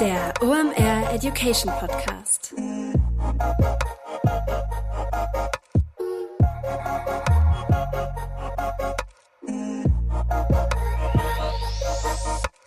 [0.00, 2.54] Der OMR Education Podcast.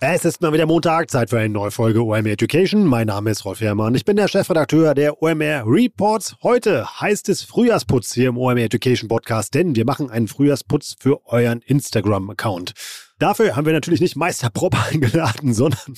[0.01, 2.85] Es ist mal wieder Montag, Zeit für eine neue Folge OMR Education.
[2.85, 3.95] Mein Name ist Rolf Herrmann.
[3.95, 6.35] Ich bin der Chefredakteur der OMR Reports.
[6.43, 11.25] Heute heißt es Frühjahrsputz hier im OMR Education Podcast, denn wir machen einen Frühjahrsputz für
[11.27, 12.73] euren Instagram-Account.
[13.21, 15.93] Dafür haben wir natürlich nicht Meister Prop eingeladen, sondern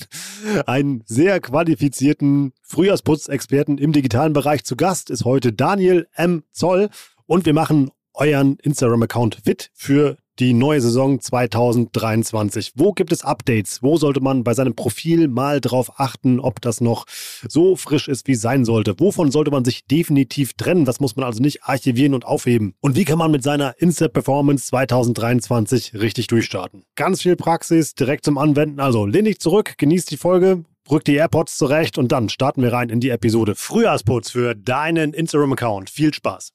[0.66, 4.64] einen sehr qualifizierten Frühjahrsputz-Experten im digitalen Bereich.
[4.64, 6.44] Zu Gast ist heute Daniel M.
[6.52, 6.90] Zoll
[7.24, 12.72] und wir machen euren Instagram-Account fit für die neue Saison 2023.
[12.74, 13.82] Wo gibt es Updates?
[13.82, 17.06] Wo sollte man bei seinem Profil mal drauf achten, ob das noch
[17.48, 18.98] so frisch ist, wie es sein sollte?
[18.98, 20.86] Wovon sollte man sich definitiv trennen?
[20.86, 22.74] Was muss man also nicht archivieren und aufheben?
[22.80, 26.84] Und wie kann man mit seiner Insta-Performance 2023 richtig durchstarten?
[26.96, 28.80] Ganz viel Praxis direkt zum Anwenden.
[28.80, 32.72] Also lehn dich zurück, genießt die Folge, Rück die AirPods zurecht und dann starten wir
[32.72, 35.88] rein in die Episode Frühjahrsputz für deinen Instagram-Account.
[35.88, 36.52] Viel Spaß!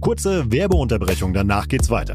[0.00, 2.14] Kurze Werbeunterbrechung, danach geht's weiter.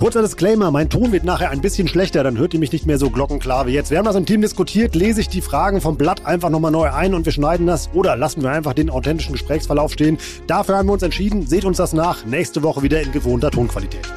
[0.00, 2.96] Kurzer Disclaimer, mein Ton wird nachher ein bisschen schlechter, dann hört ihr mich nicht mehr
[2.96, 3.90] so glockenklar wie jetzt.
[3.90, 6.90] Wir haben das im Team diskutiert, lese ich die Fragen vom Blatt einfach nochmal neu
[6.90, 10.16] ein und wir schneiden das oder lassen wir einfach den authentischen Gesprächsverlauf stehen.
[10.46, 14.10] Dafür haben wir uns entschieden, seht uns das nach, nächste Woche wieder in gewohnter Tonqualität.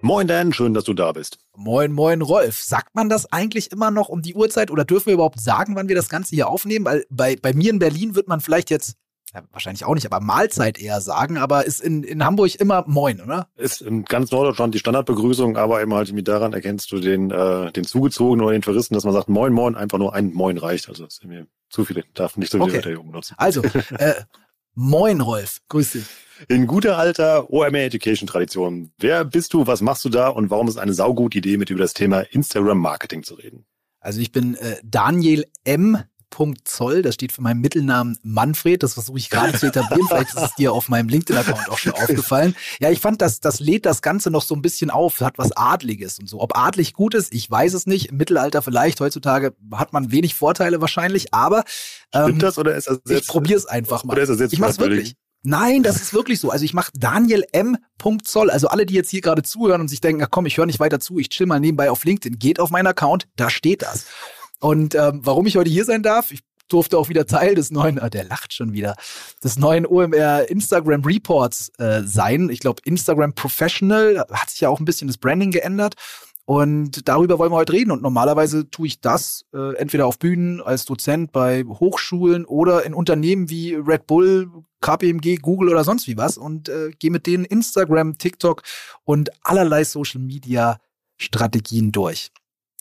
[0.00, 1.38] Moin Dan, schön, dass du da bist.
[1.54, 2.62] Moin, moin Rolf.
[2.62, 5.88] Sagt man das eigentlich immer noch um die Uhrzeit oder dürfen wir überhaupt sagen, wann
[5.88, 6.86] wir das Ganze hier aufnehmen?
[6.86, 8.96] Weil bei, bei mir in Berlin wird man vielleicht jetzt
[9.34, 13.20] ja, wahrscheinlich auch nicht, aber Mahlzeit eher sagen, aber ist in, in Hamburg immer Moin,
[13.20, 13.48] oder?
[13.56, 17.84] Ist in ganz Norddeutschland die Standardbegrüßung, aber eben halt daran erkennst du den, äh, den
[17.84, 20.88] Zugezogenen oder den Touristen, dass man sagt Moin, Moin, einfach nur ein Moin reicht.
[20.88, 22.90] Also sind mir zu viele, darf nicht so viele okay.
[22.90, 23.34] Wörter benutzen.
[23.38, 23.62] Also,
[23.98, 24.14] äh,
[24.74, 26.04] Moin Rolf, grüß dich.
[26.48, 28.90] In guter alter OMR Education Tradition.
[28.98, 31.70] Wer bist du, was machst du da und warum ist es eine saugute Idee, mit
[31.70, 33.66] über das Thema Instagram Marketing zu reden?
[34.00, 35.98] Also ich bin äh, Daniel M.
[36.64, 40.42] Zoll, das steht für meinen Mittelnamen Manfred, das versuche ich gerade zu etablieren, vielleicht ist
[40.42, 42.56] es dir auf meinem LinkedIn-Account auch schon aufgefallen.
[42.80, 45.52] Ja, ich fand, das, das lädt das Ganze noch so ein bisschen auf, hat was
[45.52, 46.40] Adliges und so.
[46.40, 50.34] Ob adlig gut ist, ich weiß es nicht, im Mittelalter vielleicht, heutzutage hat man wenig
[50.34, 51.64] Vorteile wahrscheinlich, aber
[52.12, 54.14] ähm, Stimmt das oder ist das Ich probiere es einfach mal.
[54.14, 55.14] Oder ist das jetzt ich mach's wirklich.
[55.44, 56.50] Nein, das ist wirklich so.
[56.50, 57.76] Also ich mache Daniel M.
[58.22, 58.50] Zoll.
[58.50, 60.80] Also alle, die jetzt hier gerade zuhören und sich denken, ach komm, ich höre nicht
[60.80, 64.06] weiter zu, ich chill mal nebenbei auf LinkedIn, geht auf meinen Account, da steht das.
[64.62, 67.98] Und ähm, warum ich heute hier sein darf, ich durfte auch wieder Teil des neuen,
[67.98, 68.94] ah, der lacht schon wieder,
[69.42, 72.48] des neuen OMR Instagram Reports äh, sein.
[72.48, 75.96] Ich glaube, Instagram Professional hat sich ja auch ein bisschen das Branding geändert.
[76.44, 77.90] Und darüber wollen wir heute reden.
[77.90, 82.94] Und normalerweise tue ich das äh, entweder auf Bühnen als Dozent bei Hochschulen oder in
[82.94, 84.48] Unternehmen wie Red Bull,
[84.80, 88.62] KPMG, Google oder sonst wie was und äh, gehe mit denen Instagram, TikTok
[89.04, 90.78] und allerlei Social Media
[91.16, 92.30] Strategien durch.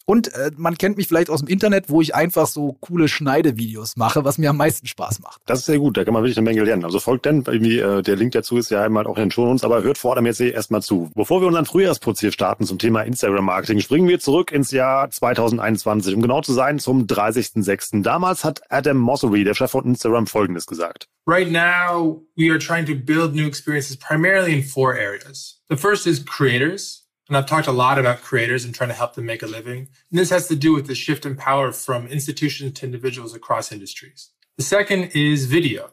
[0.05, 3.95] Und äh, man kennt mich vielleicht aus dem Internet, wo ich einfach so coole Schneidevideos
[3.97, 5.41] mache, was mir am meisten Spaß macht.
[5.45, 6.85] Das ist sehr gut, da kann man wirklich eine Menge lernen.
[6.85, 9.63] Also folgt denn, irgendwie, äh, der Link dazu ist ja einmal auch in den Shownotes,
[9.63, 11.11] aber hört vor allem jetzt erstmal zu.
[11.15, 16.15] Bevor wir unseren Frühjahrsputz hier starten zum Thema Instagram-Marketing, springen wir zurück ins Jahr 2021,
[16.15, 18.03] um genau zu sein, zum 30.06.
[18.03, 21.07] Damals hat Adam Mossery, der Chef von Instagram, Folgendes gesagt.
[21.27, 25.61] Right now, we are trying to build new experiences primarily in four areas.
[25.69, 27.00] The first is creators.
[27.31, 29.87] And I've talked a lot about creators and trying to help them make a living.
[30.09, 33.71] And this has to do with the shift in power from institutions to individuals across
[33.71, 34.31] industries.
[34.57, 35.91] The second is video.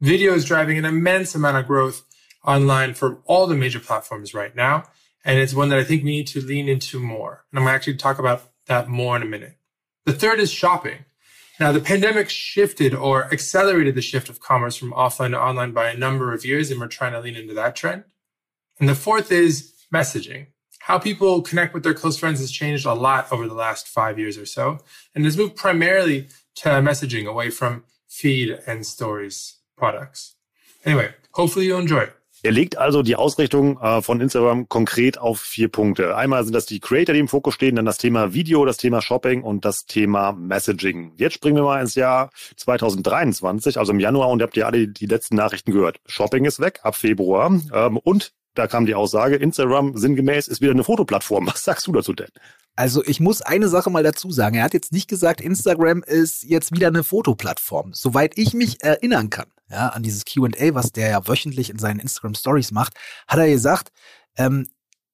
[0.00, 2.04] Video is driving an immense amount of growth
[2.46, 4.84] online for all the major platforms right now.
[5.22, 7.44] And it's one that I think we need to lean into more.
[7.52, 9.58] And I'm going to actually talk about that more in a minute.
[10.06, 11.04] The third is shopping.
[11.60, 15.90] Now, the pandemic shifted or accelerated the shift of commerce from offline to online by
[15.90, 18.04] a number of years, and we're trying to lean into that trend.
[18.78, 20.46] And the fourth is messaging
[20.80, 24.18] how people connect with their close friends has changed a lot over the last five
[24.18, 24.78] years or so,
[25.14, 30.34] and has moved primarily to messaging away from feed and stories products.
[30.84, 32.08] Anyway, hopefully you enjoy.
[32.42, 36.16] Er legt also die Ausrichtung äh, von Instagram konkret auf vier Punkte.
[36.16, 39.02] Einmal sind das die Creator, die im Fokus stehen, dann das Thema Video, das Thema
[39.02, 41.12] Shopping und das Thema Messaging.
[41.16, 44.88] Jetzt springen wir mal ins Jahr 2023, also im Januar, und ihr habt ja alle
[44.88, 46.00] die letzten Nachrichten gehört.
[46.06, 50.72] Shopping ist weg ab Februar ähm, und da kam die Aussage, Instagram sinngemäß ist wieder
[50.72, 51.46] eine Fotoplattform.
[51.46, 52.30] Was sagst du dazu denn?
[52.76, 54.56] Also ich muss eine Sache mal dazu sagen.
[54.56, 57.92] Er hat jetzt nicht gesagt, Instagram ist jetzt wieder eine Fotoplattform.
[57.92, 62.00] Soweit ich mich erinnern kann, ja, an dieses QA, was der ja wöchentlich in seinen
[62.00, 62.94] Instagram Stories macht,
[63.28, 63.90] hat er gesagt,
[64.36, 64.66] ähm,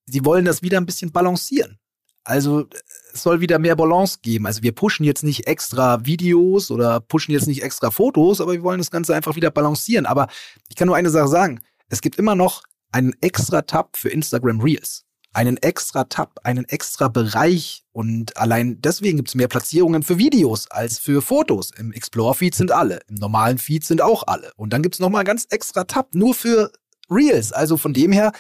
[0.07, 1.79] sie wollen das wieder ein bisschen balancieren.
[2.25, 2.67] Also
[3.13, 4.47] es soll wieder mehr Balance geben.
[4.47, 8.63] Also wir pushen jetzt nicht extra Videos oder pushen jetzt nicht extra Fotos, aber wir
[8.63, 10.07] wollen das Ganze einfach wieder balancieren.
[10.07, 10.27] Aber
[10.69, 11.61] ich kann nur eine Sache sagen.
[11.89, 12.65] Es gibt immer noch
[12.97, 15.05] einen extra Tab für Instagram Reels.
[15.35, 20.71] Einen extra Tab, einen extra Bereich und allein deswegen gibt es mehr Platzierungen für Videos
[20.71, 21.73] als für Fotos.
[21.77, 24.51] Im Explore-Feed sind alle, im normalen Feed sind auch alle.
[24.57, 26.73] Und dann gibt es nochmal ganz extra Tab nur für
[27.11, 27.53] Reels.
[27.53, 28.33] Also von dem her,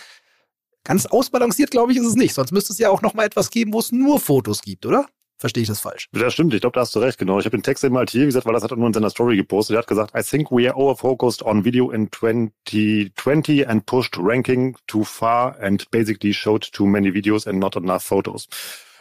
[0.84, 2.32] ganz ausbalanciert, glaube ich, ist es nicht.
[2.32, 5.06] Sonst müsste es ja auch nochmal etwas geben, wo es nur Fotos gibt, oder?
[5.38, 6.08] Verstehe ich das falsch?
[6.12, 7.38] Das stimmt, ich glaube, da hast du recht, genau.
[7.38, 9.10] Ich habe den Text eben halt hier gesagt, weil das hat er nur in seiner
[9.10, 9.76] Story gepostet.
[9.76, 14.76] Er hat gesagt, I think we are overfocused on video in 2020 and pushed ranking
[14.86, 18.48] too far and basically showed too many videos and not enough photos.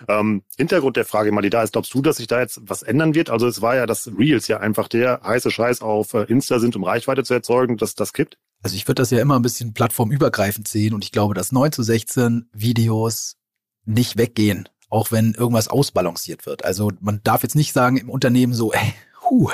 [0.09, 2.83] Ähm, Hintergrund der Frage, mal die da ist, glaubst du, dass sich da jetzt was
[2.83, 3.29] ändern wird?
[3.29, 6.75] Also es war ja, dass Reels ja einfach der heiße Scheiß auf äh, Insta sind,
[6.75, 8.37] um Reichweite zu erzeugen, dass das kippt?
[8.61, 11.71] Also ich würde das ja immer ein bisschen plattformübergreifend sehen und ich glaube, dass 9
[11.71, 13.37] zu 16 Videos
[13.85, 16.65] nicht weggehen auch wenn irgendwas ausbalanciert wird.
[16.65, 18.93] Also man darf jetzt nicht sagen im Unternehmen so, ey,
[19.29, 19.49] huh,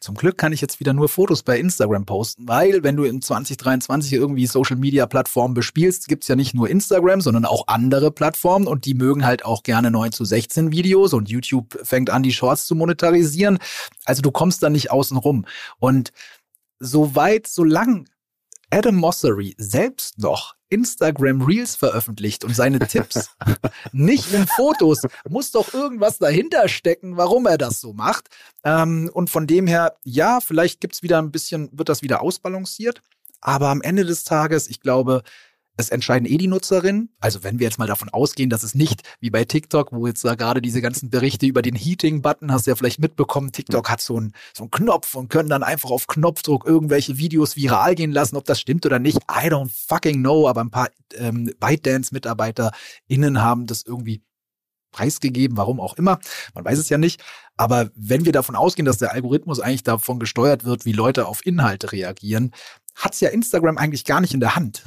[0.00, 3.20] zum Glück kann ich jetzt wieder nur Fotos bei Instagram posten, weil wenn du in
[3.20, 8.66] 2023 irgendwie Social Media Plattformen bespielst, gibt's ja nicht nur Instagram, sondern auch andere Plattformen
[8.66, 12.32] und die mögen halt auch gerne 9 zu 16 Videos und YouTube fängt an, die
[12.32, 13.58] Shorts zu monetarisieren.
[14.04, 15.46] Also du kommst da nicht außen rum.
[15.78, 16.12] Und
[16.78, 18.06] soweit, solang
[18.70, 23.30] Adam Mossery selbst noch Instagram Reels veröffentlicht und seine Tipps
[23.92, 28.28] nicht in Fotos, muss doch irgendwas dahinter stecken, warum er das so macht.
[28.64, 33.00] Ähm, und von dem her, ja, vielleicht gibt's wieder ein bisschen, wird das wieder ausbalanciert.
[33.40, 35.22] Aber am Ende des Tages, ich glaube,
[35.76, 37.10] es entscheiden eh die Nutzerinnen.
[37.20, 40.24] Also wenn wir jetzt mal davon ausgehen, dass es nicht wie bei TikTok, wo jetzt
[40.24, 44.00] da gerade diese ganzen Berichte über den Heating-Button, hast du ja vielleicht mitbekommen, TikTok hat
[44.00, 48.12] so einen, so einen Knopf und können dann einfach auf Knopfdruck irgendwelche Videos viral gehen
[48.12, 49.18] lassen, ob das stimmt oder nicht.
[49.30, 54.22] I don't fucking know, aber ein paar ähm, ByteDance-MitarbeiterInnen haben das irgendwie
[54.96, 56.18] preisgegeben, warum auch immer.
[56.54, 57.22] Man weiß es ja nicht.
[57.56, 61.44] Aber wenn wir davon ausgehen, dass der Algorithmus eigentlich davon gesteuert wird, wie Leute auf
[61.44, 62.52] Inhalte reagieren,
[62.94, 64.82] hat's ja Instagram eigentlich gar nicht in der Hand.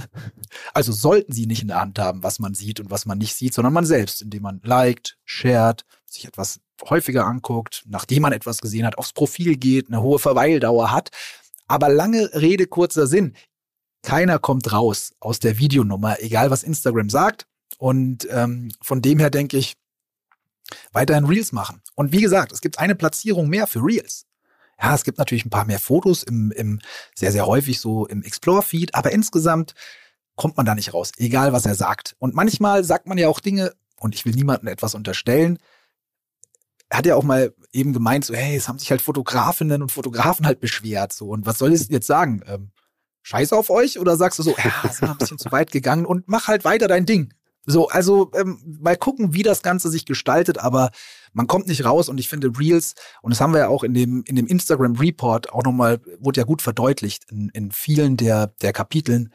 [0.73, 3.35] Also sollten sie nicht in der Hand haben, was man sieht und was man nicht
[3.35, 6.59] sieht, sondern man selbst, indem man liked, shared, sich etwas
[6.89, 11.11] häufiger anguckt, nachdem man etwas gesehen hat, aufs Profil geht, eine hohe Verweildauer hat.
[11.67, 13.35] Aber lange Rede, kurzer Sinn.
[14.01, 17.45] Keiner kommt raus aus der Videonummer, egal was Instagram sagt.
[17.77, 19.75] Und ähm, von dem her denke ich,
[20.91, 21.81] weiterhin Reels machen.
[21.95, 24.25] Und wie gesagt, es gibt eine Platzierung mehr für Reels.
[24.81, 26.79] Ja, es gibt natürlich ein paar mehr Fotos im, im
[27.13, 29.73] sehr, sehr häufig so im Explore-Feed, aber insgesamt
[30.35, 32.15] kommt man da nicht raus, egal was er sagt.
[32.17, 35.59] Und manchmal sagt man ja auch Dinge, und ich will niemandem etwas unterstellen,
[36.87, 39.91] er hat ja auch mal eben gemeint, so, hey, es haben sich halt Fotografinnen und
[39.91, 42.41] Fotografen halt beschwert, so, und was soll ich jetzt sagen?
[42.47, 42.71] Ähm,
[43.21, 43.99] Scheiß auf euch?
[43.99, 46.65] Oder sagst du so, ja, ist mal ein bisschen zu weit gegangen und mach halt
[46.65, 47.33] weiter dein Ding.
[47.65, 50.91] So, also ähm, mal gucken, wie das Ganze sich gestaltet, aber
[51.33, 53.93] man kommt nicht raus und ich finde Reels, und das haben wir ja auch in
[53.93, 58.47] dem, in dem Instagram Report auch nochmal, wurde ja gut verdeutlicht in, in vielen der,
[58.61, 59.33] der Kapiteln,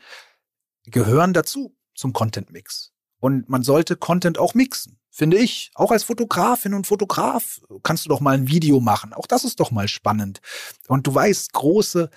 [0.87, 2.93] gehören dazu zum Content Mix.
[3.21, 5.71] Und man sollte Content auch mixen, finde ich.
[5.75, 9.15] Auch als Fotografin und Fotograf kannst du doch mal ein Video machen.
[9.15, 10.41] Auch das ist doch mal spannend.
[10.89, 12.11] Und du weißt, große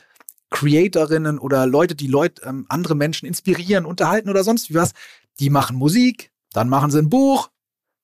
[0.50, 4.92] Creatorinnen oder Leute, die Leute, ähm, andere Menschen inspirieren, unterhalten oder sonst wie was,
[5.40, 7.50] die machen Musik, dann machen sie ein Buch,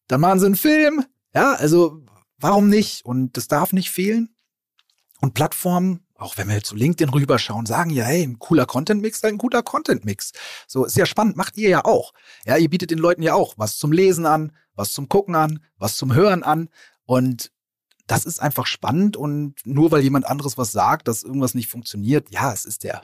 [0.07, 2.01] dann machen sie einen Film, ja, also
[2.37, 3.05] warum nicht?
[3.05, 4.35] Und das darf nicht fehlen.
[5.21, 9.37] Und Plattformen, auch wenn wir zu LinkedIn rüberschauen, sagen ja, hey, ein cooler Content-Mix, ein
[9.37, 10.33] guter Content-Mix.
[10.67, 12.13] So, ist ja spannend, macht ihr ja auch.
[12.45, 15.63] Ja, ihr bietet den Leuten ja auch was zum Lesen an, was zum Gucken an,
[15.77, 16.69] was zum Hören an.
[17.05, 17.51] Und
[18.07, 22.29] das ist einfach spannend und nur weil jemand anderes was sagt, dass irgendwas nicht funktioniert,
[22.31, 23.03] ja, es ist der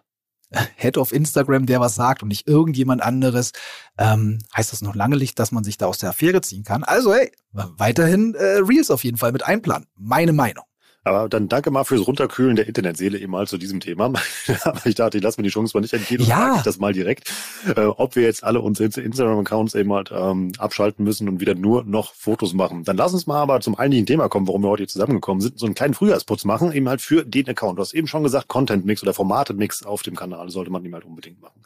[0.76, 3.52] Head of Instagram, der was sagt und nicht irgendjemand anderes,
[3.98, 6.84] ähm, heißt das noch lange nicht, dass man sich da aus der Affäre ziehen kann.
[6.84, 9.88] Also hey, weiterhin äh, Reels auf jeden Fall mit einplanen.
[9.96, 10.66] Meine Meinung.
[11.10, 14.14] Aber dann danke mal fürs Runterkühlen der Internetseele eben mal zu diesem Thema.
[14.64, 16.36] Aber ich dachte, ich lasse mir die Chance mal nicht entgehen und Ja.
[16.36, 17.34] frage ich das mal direkt,
[17.76, 21.84] äh, ob wir jetzt alle unsere Instagram-Accounts eben halt ähm, abschalten müssen und wieder nur
[21.84, 22.84] noch Fotos machen.
[22.84, 25.58] Dann lass uns mal aber zum eigentlichen Thema kommen, warum wir heute hier zusammengekommen sind.
[25.58, 27.80] So einen kleinen Frühjahrsputz machen, eben halt für den Account.
[27.80, 31.06] Du hast eben schon gesagt, Content-Mix oder Formatet-Mix auf dem Kanal sollte man eben halt
[31.06, 31.64] unbedingt machen.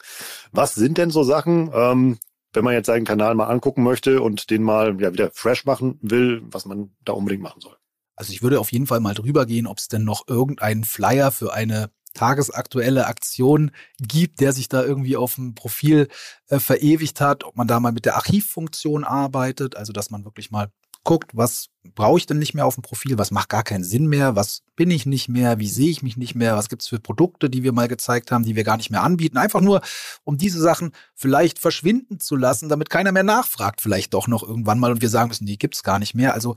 [0.52, 2.16] Was sind denn so Sachen, ähm,
[2.54, 5.98] wenn man jetzt seinen Kanal mal angucken möchte und den mal ja, wieder fresh machen
[6.00, 7.76] will, was man da unbedingt machen soll?
[8.16, 11.32] Also ich würde auf jeden Fall mal drüber gehen, ob es denn noch irgendeinen Flyer
[11.32, 16.08] für eine tagesaktuelle Aktion gibt, der sich da irgendwie auf dem Profil
[16.48, 20.50] äh, verewigt hat, ob man da mal mit der Archivfunktion arbeitet, also dass man wirklich
[20.50, 20.68] mal
[21.04, 24.06] guckt, was brauche ich denn nicht mehr auf dem Profil, was macht gar keinen Sinn
[24.06, 26.98] mehr, was bin ich nicht mehr, wie sehe ich mich nicht mehr, was gibt's für
[26.98, 29.36] Produkte, die wir mal gezeigt haben, die wir gar nicht mehr anbieten.
[29.36, 29.82] Einfach nur,
[30.24, 34.80] um diese Sachen vielleicht verschwinden zu lassen, damit keiner mehr nachfragt, vielleicht doch noch irgendwann
[34.80, 36.32] mal und wir sagen müssen, die gibt's gar nicht mehr.
[36.32, 36.56] Also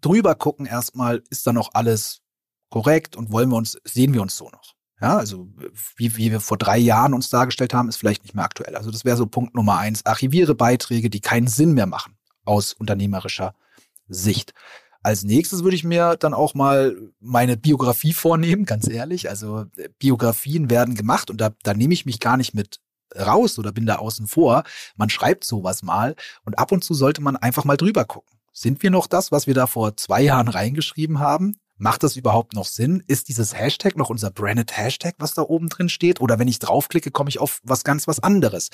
[0.00, 2.20] drüber gucken erstmal, ist da noch alles
[2.70, 4.74] korrekt und wollen wir uns, sehen wir uns so noch?
[5.00, 5.48] Ja, also
[5.96, 8.76] wie, wie wir vor drei Jahren uns dargestellt haben, ist vielleicht nicht mehr aktuell.
[8.76, 10.04] Also das wäre so Punkt Nummer eins.
[10.04, 13.54] Archiviere Beiträge, die keinen Sinn mehr machen aus unternehmerischer
[14.08, 14.52] Sicht.
[15.02, 19.30] Als nächstes würde ich mir dann auch mal meine Biografie vornehmen, ganz ehrlich.
[19.30, 19.64] Also
[19.98, 22.80] Biografien werden gemacht und da, da nehme ich mich gar nicht mit
[23.18, 24.64] raus oder bin da außen vor.
[24.96, 26.14] Man schreibt sowas mal
[26.44, 28.39] und ab und zu sollte man einfach mal drüber gucken.
[28.52, 31.56] Sind wir noch das, was wir da vor zwei Jahren reingeschrieben haben?
[31.76, 33.02] Macht das überhaupt noch Sinn?
[33.06, 36.20] Ist dieses Hashtag noch unser branded Hashtag, was da oben drin steht?
[36.20, 38.68] Oder wenn ich draufklicke, komme ich auf was ganz was anderes?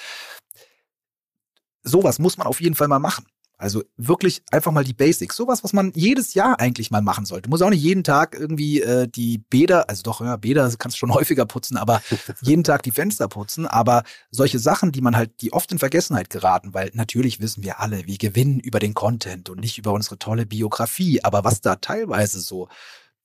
[1.82, 3.26] Sowas muss man auf jeden Fall mal machen.
[3.58, 5.34] Also wirklich einfach mal die Basics.
[5.34, 7.48] Sowas, was man jedes Jahr eigentlich mal machen sollte.
[7.48, 10.98] Muss auch nicht jeden Tag irgendwie äh, die Bäder, also doch, ja, Bäder kannst du
[10.98, 12.02] schon häufiger putzen, aber
[12.42, 13.66] jeden Tag die Fenster putzen.
[13.66, 17.80] Aber solche Sachen, die man halt, die oft in Vergessenheit geraten, weil natürlich wissen wir
[17.80, 21.24] alle, wir gewinnen über den Content und nicht über unsere tolle Biografie.
[21.24, 22.68] Aber was da teilweise so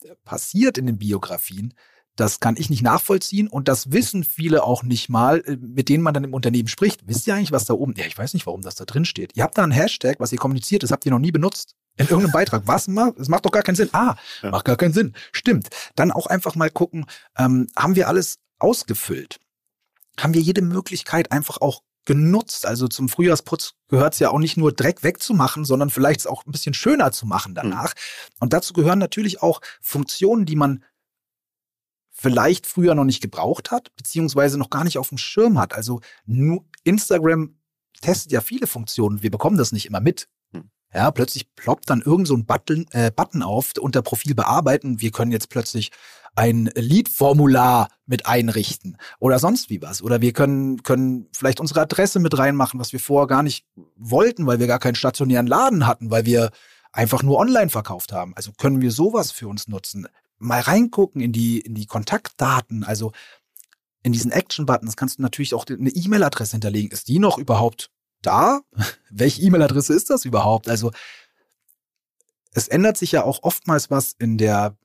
[0.04, 1.74] äh, passiert in den Biografien,
[2.16, 6.04] das kann ich nicht nachvollziehen und das wissen viele auch nicht mal, äh, mit denen
[6.04, 7.08] man dann im Unternehmen spricht.
[7.08, 7.94] Wisst ihr eigentlich, was da oben?
[7.98, 9.36] Ja, ich weiß nicht, warum das da drin steht.
[9.36, 11.76] Ihr habt da einen Hashtag, was ihr kommuniziert, das habt ihr noch nie benutzt.
[11.98, 12.64] In irgendeinem Beitrag.
[12.68, 13.20] Was macht?
[13.20, 13.90] Das macht doch gar keinen Sinn.
[13.92, 14.52] Ah, Ja.
[14.52, 15.14] macht gar keinen Sinn.
[15.34, 15.68] Stimmt.
[15.96, 17.06] Dann auch einfach mal gucken,
[17.38, 19.40] ähm, haben wir alles ausgefüllt?
[20.20, 22.66] Haben wir jede Möglichkeit einfach auch genutzt?
[22.66, 26.46] Also zum Frühjahrsputz gehört es ja auch nicht nur Dreck wegzumachen, sondern vielleicht es auch
[26.46, 27.94] ein bisschen schöner zu machen danach.
[28.40, 30.84] Und dazu gehören natürlich auch Funktionen, die man
[32.22, 35.74] vielleicht früher noch nicht gebraucht hat, beziehungsweise noch gar nicht auf dem Schirm hat.
[35.74, 37.56] Also nur Instagram
[38.00, 39.24] testet ja viele Funktionen.
[39.24, 40.28] Wir bekommen das nicht immer mit.
[40.54, 40.70] Hm.
[40.94, 45.02] Ja, plötzlich ploppt dann irgend so ein Button, äh, Button auf unter Profil bearbeiten.
[45.02, 45.90] Wir können jetzt plötzlich
[46.36, 50.04] ein Lead-Formular mit einrichten oder sonst wie was.
[50.04, 54.46] Oder wir können, können vielleicht unsere Adresse mit reinmachen, was wir vorher gar nicht wollten,
[54.46, 56.52] weil wir gar keinen stationären Laden hatten, weil wir
[56.92, 58.34] einfach nur online verkauft haben.
[58.36, 60.08] Also können wir sowas für uns nutzen.
[60.42, 63.12] Mal reingucken in die, in die Kontaktdaten, also
[64.04, 66.92] in diesen Action-Buttons kannst du natürlich auch eine E-Mail-Adresse hinterlegen.
[66.92, 68.62] Ist die noch überhaupt da?
[69.10, 70.68] Welche E-Mail-Adresse ist das überhaupt?
[70.68, 70.92] Also
[72.54, 74.78] es ändert sich ja auch oftmals was in der,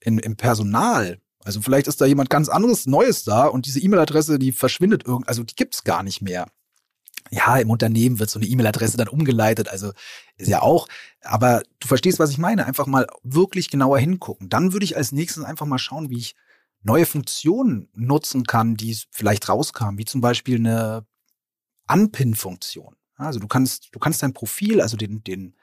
[0.00, 1.20] in, im Personal.
[1.44, 5.28] Also vielleicht ist da jemand ganz anderes Neues da und diese E-Mail-Adresse, die verschwindet irgend,
[5.28, 6.46] also die gibt's gar nicht mehr.
[7.30, 9.92] Ja, im Unternehmen wird so eine E-Mail-Adresse dann umgeleitet, also
[10.36, 10.88] ist ja auch,
[11.22, 12.66] aber du verstehst, was ich meine.
[12.66, 14.48] Einfach mal wirklich genauer hingucken.
[14.48, 16.34] Dann würde ich als nächstes einfach mal schauen, wie ich
[16.82, 21.06] neue Funktionen nutzen kann, die vielleicht rauskamen, wie zum Beispiel eine
[21.88, 22.96] Unpin-Funktion.
[23.16, 25.56] Also du kannst, du kannst dein Profil, also den, den,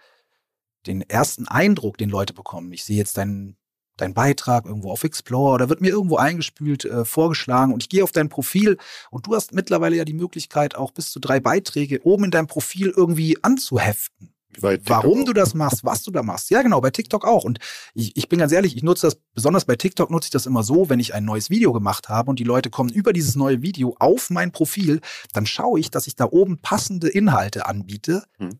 [0.88, 2.72] den ersten Eindruck, den Leute bekommen.
[2.74, 3.56] Ich sehe jetzt deinen
[3.98, 8.03] dein Beitrag irgendwo auf Explorer oder wird mir irgendwo eingespült, äh, vorgeschlagen und ich gehe
[8.03, 8.77] auf dein Profil
[9.10, 12.48] und du hast mittlerweile ja die Möglichkeit, auch bis zu drei Beiträge oben in deinem
[12.48, 14.33] Profil irgendwie anzuheften.
[14.60, 15.25] Warum auch.
[15.25, 16.50] du das machst, was du da machst.
[16.50, 17.43] Ja, genau, bei TikTok auch.
[17.43, 17.60] Und
[17.93, 20.63] ich, ich bin ganz ehrlich, ich nutze das, besonders bei TikTok nutze ich das immer
[20.63, 23.62] so, wenn ich ein neues Video gemacht habe und die Leute kommen über dieses neue
[23.62, 25.00] Video auf mein Profil,
[25.33, 28.24] dann schaue ich, dass ich da oben passende Inhalte anbiete.
[28.38, 28.60] Hm.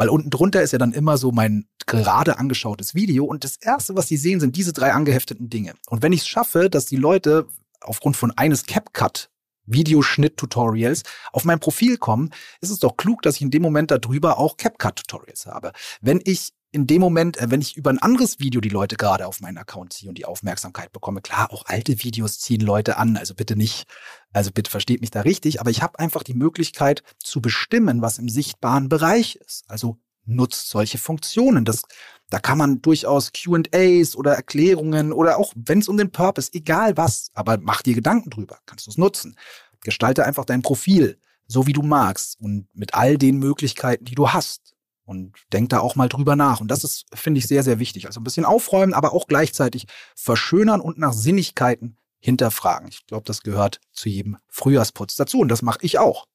[0.00, 3.96] Weil unten drunter ist ja dann immer so mein gerade angeschautes Video und das erste,
[3.96, 5.74] was sie sehen, sind diese drei angehefteten Dinge.
[5.90, 7.46] Und wenn ich es schaffe, dass die Leute
[7.82, 9.28] aufgrund von eines CapCut
[9.66, 11.02] Videoschnitt-Tutorials
[11.32, 12.30] auf mein Profil kommen,
[12.62, 15.72] ist es doch klug, dass ich in dem Moment darüber auch CapCut-Tutorials habe.
[16.00, 19.26] Wenn ich in dem Moment, äh, wenn ich über ein anderes Video die Leute gerade
[19.26, 23.16] auf meinen Account ziehe und die Aufmerksamkeit bekomme, klar, auch alte Videos ziehen Leute an,
[23.16, 23.84] also bitte nicht,
[24.32, 28.18] also bitte versteht mich da richtig, aber ich habe einfach die Möglichkeit zu bestimmen, was
[28.18, 29.64] im sichtbaren Bereich ist.
[29.68, 31.64] Also nutzt solche Funktionen.
[31.64, 31.82] Das,
[32.28, 36.96] da kann man durchaus QAs oder Erklärungen oder auch, wenn es um den Purpose, egal
[36.96, 39.36] was, aber mach dir Gedanken drüber, kannst du es nutzen.
[39.82, 44.28] Gestalte einfach dein Profil, so wie du magst und mit all den Möglichkeiten, die du
[44.28, 44.74] hast.
[45.04, 46.60] und denk da auch mal drüber nach.
[46.60, 48.06] Und das ist, finde ich, sehr, sehr wichtig.
[48.06, 52.88] Also ein bisschen aufräumen, aber auch gleichzeitig verschönern und nach Sinnigkeiten hinterfragen.
[52.88, 56.26] Ich glaube, das gehört zu jedem Frühjahrsputz dazu und das mache ich auch.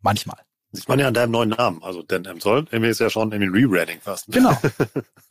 [0.00, 0.38] Manchmal.
[0.72, 1.82] Sieht man ja an deinem neuen Namen.
[1.82, 2.40] Also Dan M.
[2.40, 4.26] Zoll, irgendwie ist ja schon irgendwie Rebranding fast.
[4.26, 4.56] Genau.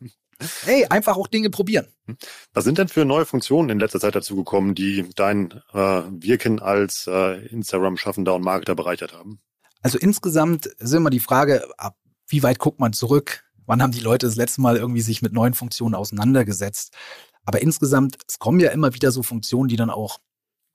[0.63, 1.87] hey, einfach auch Dinge probieren.
[2.53, 6.59] Was sind denn für neue Funktionen in letzter Zeit dazu gekommen, die dein äh, Wirken
[6.59, 9.39] als äh, Instagram-Schaffender und Marketer bereichert haben?
[9.83, 11.97] Also insgesamt ist immer die Frage, ab
[12.27, 13.45] wie weit guckt man zurück?
[13.65, 16.93] Wann haben die Leute das letzte Mal irgendwie sich mit neuen Funktionen auseinandergesetzt?
[17.47, 20.19] Aber insgesamt, es kommen ja immer wieder so Funktionen, die dann auch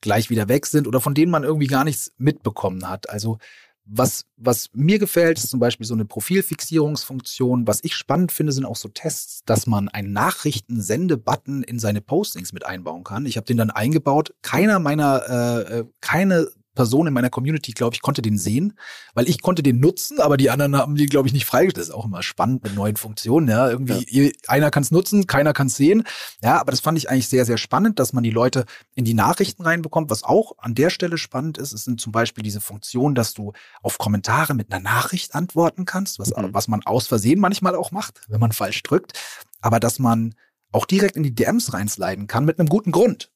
[0.01, 3.11] gleich wieder weg sind oder von denen man irgendwie gar nichts mitbekommen hat.
[3.11, 3.37] Also
[3.85, 7.67] was, was mir gefällt, ist zum Beispiel so eine Profilfixierungsfunktion.
[7.67, 12.55] Was ich spannend finde, sind auch so Tests, dass man einen Nachrichtensende-Button in seine Postings
[12.55, 13.27] mit einbauen kann.
[13.27, 14.35] Ich habe den dann eingebaut.
[14.41, 18.79] Keiner meiner, äh, äh keine Person in meiner Community, glaube ich, konnte den sehen,
[19.15, 21.83] weil ich konnte den nutzen, aber die anderen haben die, glaube ich, nicht freigestellt.
[21.83, 23.49] Das ist auch immer spannend mit neuen Funktionen.
[23.49, 24.31] Ja, irgendwie ja.
[24.49, 26.05] einer kann es nutzen, keiner kann es sehen.
[26.43, 28.65] Ja, aber das fand ich eigentlich sehr, sehr spannend, dass man die Leute
[28.95, 30.11] in die Nachrichten reinbekommt.
[30.11, 33.53] Was auch an der Stelle spannend ist, es sind zum Beispiel diese Funktionen, dass du
[33.83, 36.53] auf Kommentare mit einer Nachricht antworten kannst, was, mhm.
[36.53, 39.19] was man aus Versehen manchmal auch macht, wenn man falsch drückt.
[39.61, 40.35] Aber dass man
[40.73, 43.32] auch direkt in die DMs reinsliden kann mit einem guten Grund.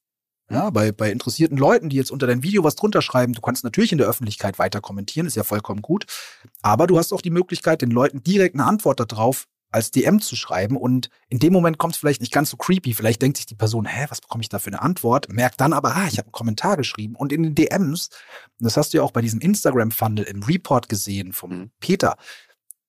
[0.48, 3.64] Ja, bei, bei interessierten Leuten, die jetzt unter dein Video was drunter schreiben, du kannst
[3.64, 6.06] natürlich in der Öffentlichkeit weiter kommentieren, ist ja vollkommen gut.
[6.62, 10.36] Aber du hast auch die Möglichkeit, den Leuten direkt eine Antwort darauf als DM zu
[10.36, 10.76] schreiben.
[10.76, 12.94] Und in dem Moment kommt es vielleicht nicht ganz so creepy.
[12.94, 15.30] Vielleicht denkt sich die Person, hä, was bekomme ich da für eine Antwort?
[15.30, 17.16] Merkt dann aber, ah, ich habe einen Kommentar geschrieben.
[17.16, 18.10] Und in den DMs,
[18.58, 21.70] das hast du ja auch bei diesem Instagram-Funnel im Report gesehen vom mhm.
[21.80, 22.16] Peter,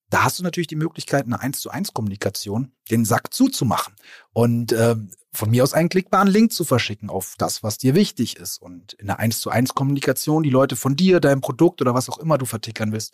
[0.10, 3.94] da hast du natürlich die Möglichkeit, eine 1 zu 1 Kommunikation den Sack zuzumachen
[4.32, 4.96] und äh,
[5.34, 8.62] von mir aus einen klickbaren Link zu verschicken auf das, was dir wichtig ist.
[8.62, 12.10] Und in einer 1 zu 1 Kommunikation die Leute von dir, deinem Produkt oder was
[12.10, 13.14] auch immer du vertickern willst,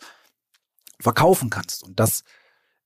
[1.00, 1.82] verkaufen kannst.
[1.82, 2.22] Und das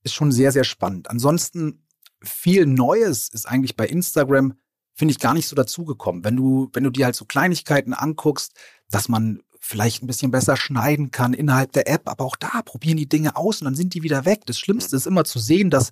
[0.03, 1.09] ist schon sehr, sehr spannend.
[1.09, 1.85] Ansonsten
[2.21, 4.55] viel Neues ist eigentlich bei Instagram,
[4.93, 6.23] finde ich, gar nicht so dazugekommen.
[6.23, 8.53] Wenn du, wenn du dir halt so Kleinigkeiten anguckst,
[8.89, 12.97] dass man vielleicht ein bisschen besser schneiden kann innerhalb der App, aber auch da probieren
[12.97, 14.45] die Dinge aus und dann sind die wieder weg.
[14.45, 15.91] Das Schlimmste ist immer zu sehen, dass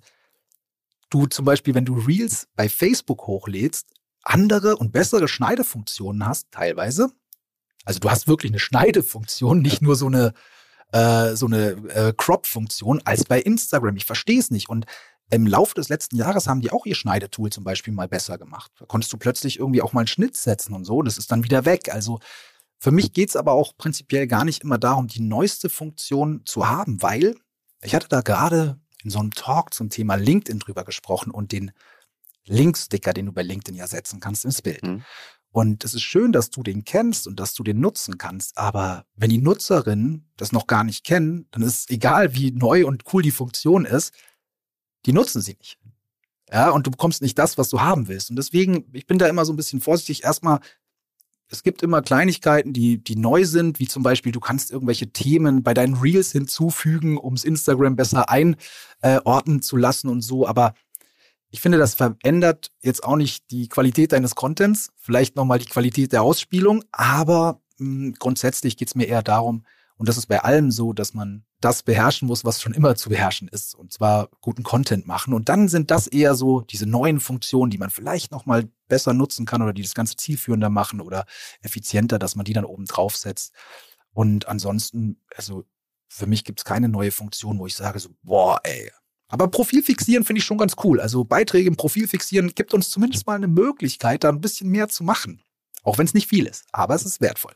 [1.10, 3.88] du zum Beispiel, wenn du Reels bei Facebook hochlädst,
[4.22, 7.10] andere und bessere Schneidefunktionen hast, teilweise.
[7.84, 10.34] Also du hast wirklich eine Schneidefunktion, nicht nur so eine,
[10.92, 13.96] äh, so eine äh, Crop-Funktion als bei Instagram.
[13.96, 14.68] Ich verstehe es nicht.
[14.68, 14.86] Und
[15.30, 18.72] im Laufe des letzten Jahres haben die auch ihr Schneidetool zum Beispiel mal besser gemacht.
[18.78, 21.02] Da konntest du plötzlich irgendwie auch mal einen Schnitt setzen und so.
[21.02, 21.92] Das ist dann wieder weg.
[21.92, 22.18] Also
[22.78, 26.68] für mich geht es aber auch prinzipiell gar nicht immer darum, die neueste Funktion zu
[26.68, 27.34] haben, weil
[27.82, 31.72] ich hatte da gerade in so einem Talk zum Thema LinkedIn drüber gesprochen und den
[32.46, 34.82] Linksticker, den du bei LinkedIn ja setzen kannst ins Bild.
[34.82, 35.04] Mhm.
[35.50, 38.58] Und es ist schön, dass du den kennst und dass du den nutzen kannst.
[38.58, 43.04] Aber wenn die Nutzerinnen das noch gar nicht kennen, dann ist egal, wie neu und
[43.12, 44.12] cool die Funktion ist,
[45.06, 45.78] die nutzen sie nicht.
[46.50, 48.30] Ja, und du bekommst nicht das, was du haben willst.
[48.30, 50.24] Und deswegen, ich bin da immer so ein bisschen vorsichtig.
[50.24, 50.60] Erstmal
[51.50, 55.62] es gibt immer Kleinigkeiten, die, die neu sind, wie zum Beispiel, du kannst irgendwelche Themen
[55.62, 60.46] bei deinen Reels hinzufügen, um es Instagram besser einordnen zu lassen und so.
[60.46, 60.74] Aber
[61.50, 66.12] ich finde, das verändert jetzt auch nicht die Qualität deines Contents, vielleicht nochmal die Qualität
[66.12, 69.64] der Ausspielung, aber mh, hm, grundsätzlich geht es mir eher darum,
[69.98, 73.08] und das ist bei allem so, dass man das beherrschen muss, was schon immer zu
[73.08, 73.74] beherrschen ist.
[73.74, 75.34] Und zwar guten Content machen.
[75.34, 79.44] Und dann sind das eher so diese neuen Funktionen, die man vielleicht nochmal besser nutzen
[79.44, 81.26] kann oder die das Ganze zielführender machen oder
[81.62, 83.52] effizienter, dass man die dann oben drauf setzt.
[84.12, 85.64] Und ansonsten, also
[86.08, 88.92] für mich gibt es keine neue Funktion, wo ich sage so, boah, ey.
[89.26, 91.00] Aber Profil fixieren finde ich schon ganz cool.
[91.00, 94.88] Also Beiträge im Profil fixieren gibt uns zumindest mal eine Möglichkeit, da ein bisschen mehr
[94.88, 95.42] zu machen.
[95.82, 96.66] Auch wenn es nicht viel ist.
[96.70, 97.54] Aber es ist wertvoll.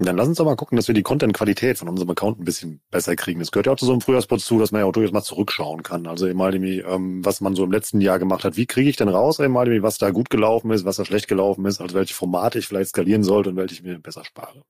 [0.00, 2.80] Dann lass uns doch mal gucken, dass wir die Content-Qualität von unserem Account ein bisschen
[2.90, 3.40] besser kriegen.
[3.40, 5.22] Das gehört ja auch zu so einem Frühjahrsputz zu, dass man ja auch durchaus mal
[5.22, 6.06] zurückschauen kann.
[6.06, 8.56] Also mal, ähm, was man so im letzten Jahr gemacht hat.
[8.56, 11.64] Wie kriege ich denn raus, mal, was da gut gelaufen ist, was da schlecht gelaufen
[11.66, 14.62] ist, also welche Formate ich vielleicht skalieren sollte und welche ich mir besser spare?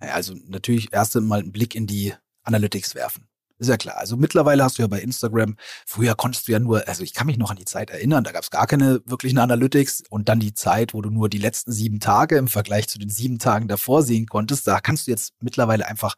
[0.00, 3.28] Also natürlich erst einmal einen Blick in die Analytics werfen.
[3.58, 3.98] Ist ja klar.
[3.98, 7.26] Also mittlerweile hast du ja bei Instagram, früher konntest du ja nur, also ich kann
[7.26, 10.40] mich noch an die Zeit erinnern, da gab es gar keine wirklichen Analytics und dann
[10.40, 13.68] die Zeit, wo du nur die letzten sieben Tage im Vergleich zu den sieben Tagen
[13.68, 14.66] davor sehen konntest.
[14.66, 16.14] Da kannst du jetzt mittlerweile einfach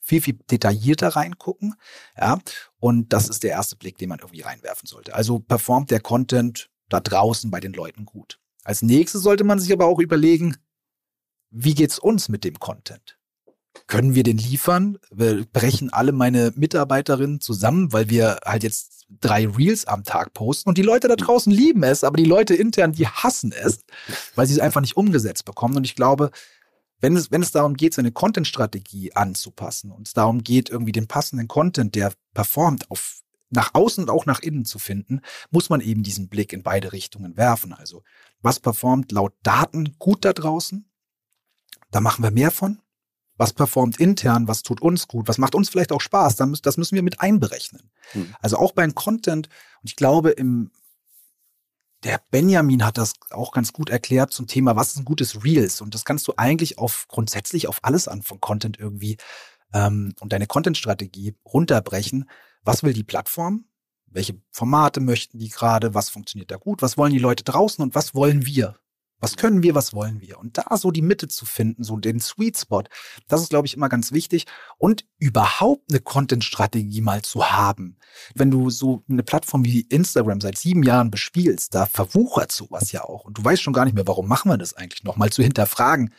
[0.00, 1.74] viel, viel detaillierter reingucken.
[2.18, 2.38] Ja,
[2.78, 5.14] und das ist der erste Blick, den man irgendwie reinwerfen sollte.
[5.14, 8.40] Also performt der Content da draußen bei den Leuten gut.
[8.64, 10.56] Als nächstes sollte man sich aber auch überlegen,
[11.50, 13.19] wie geht's uns mit dem Content?
[13.86, 14.98] Können wir den liefern?
[15.10, 20.68] Wir brechen alle meine Mitarbeiterinnen zusammen, weil wir halt jetzt drei Reels am Tag posten
[20.68, 23.84] und die Leute da draußen lieben es, aber die Leute intern, die hassen es,
[24.34, 25.76] weil sie es einfach nicht umgesetzt bekommen.
[25.76, 26.30] Und ich glaube,
[27.00, 31.08] wenn es, wenn es darum geht, seine Content-Strategie anzupassen und es darum geht, irgendwie den
[31.08, 33.16] passenden Content, der performt, auf
[33.52, 36.92] nach außen und auch nach innen zu finden, muss man eben diesen Blick in beide
[36.92, 37.72] Richtungen werfen.
[37.72, 38.04] Also,
[38.42, 40.88] was performt laut Daten gut da draußen?
[41.90, 42.80] Da machen wir mehr von.
[43.40, 44.48] Was performt intern?
[44.48, 45.26] Was tut uns gut?
[45.26, 46.36] Was macht uns vielleicht auch Spaß?
[46.36, 47.90] Das müssen wir mit einberechnen.
[48.12, 48.34] Hm.
[48.38, 49.48] Also auch beim Content.
[49.80, 50.70] Und ich glaube, im,
[52.04, 55.80] der Benjamin hat das auch ganz gut erklärt zum Thema, was ist ein gutes Reels?
[55.80, 59.16] Und das kannst du eigentlich auf grundsätzlich auf alles an von Content irgendwie
[59.72, 62.28] ähm, und deine Content-Strategie runterbrechen.
[62.62, 63.64] Was will die Plattform?
[64.04, 65.94] Welche Formate möchten die gerade?
[65.94, 66.82] Was funktioniert da gut?
[66.82, 68.78] Was wollen die Leute draußen und was wollen wir?
[69.20, 70.38] Was können wir, was wollen wir?
[70.38, 72.84] Und da so die Mitte zu finden, so den Sweet Spot,
[73.28, 74.46] das ist, glaube ich, immer ganz wichtig.
[74.78, 77.96] Und überhaupt eine Content-Strategie mal zu haben.
[78.34, 83.04] Wenn du so eine Plattform wie Instagram seit sieben Jahren bespielst, da verwuchert sowas ja
[83.04, 83.24] auch.
[83.24, 85.16] Und du weißt schon gar nicht mehr, warum machen wir das eigentlich noch?
[85.16, 86.14] Mal zu hinterfragen,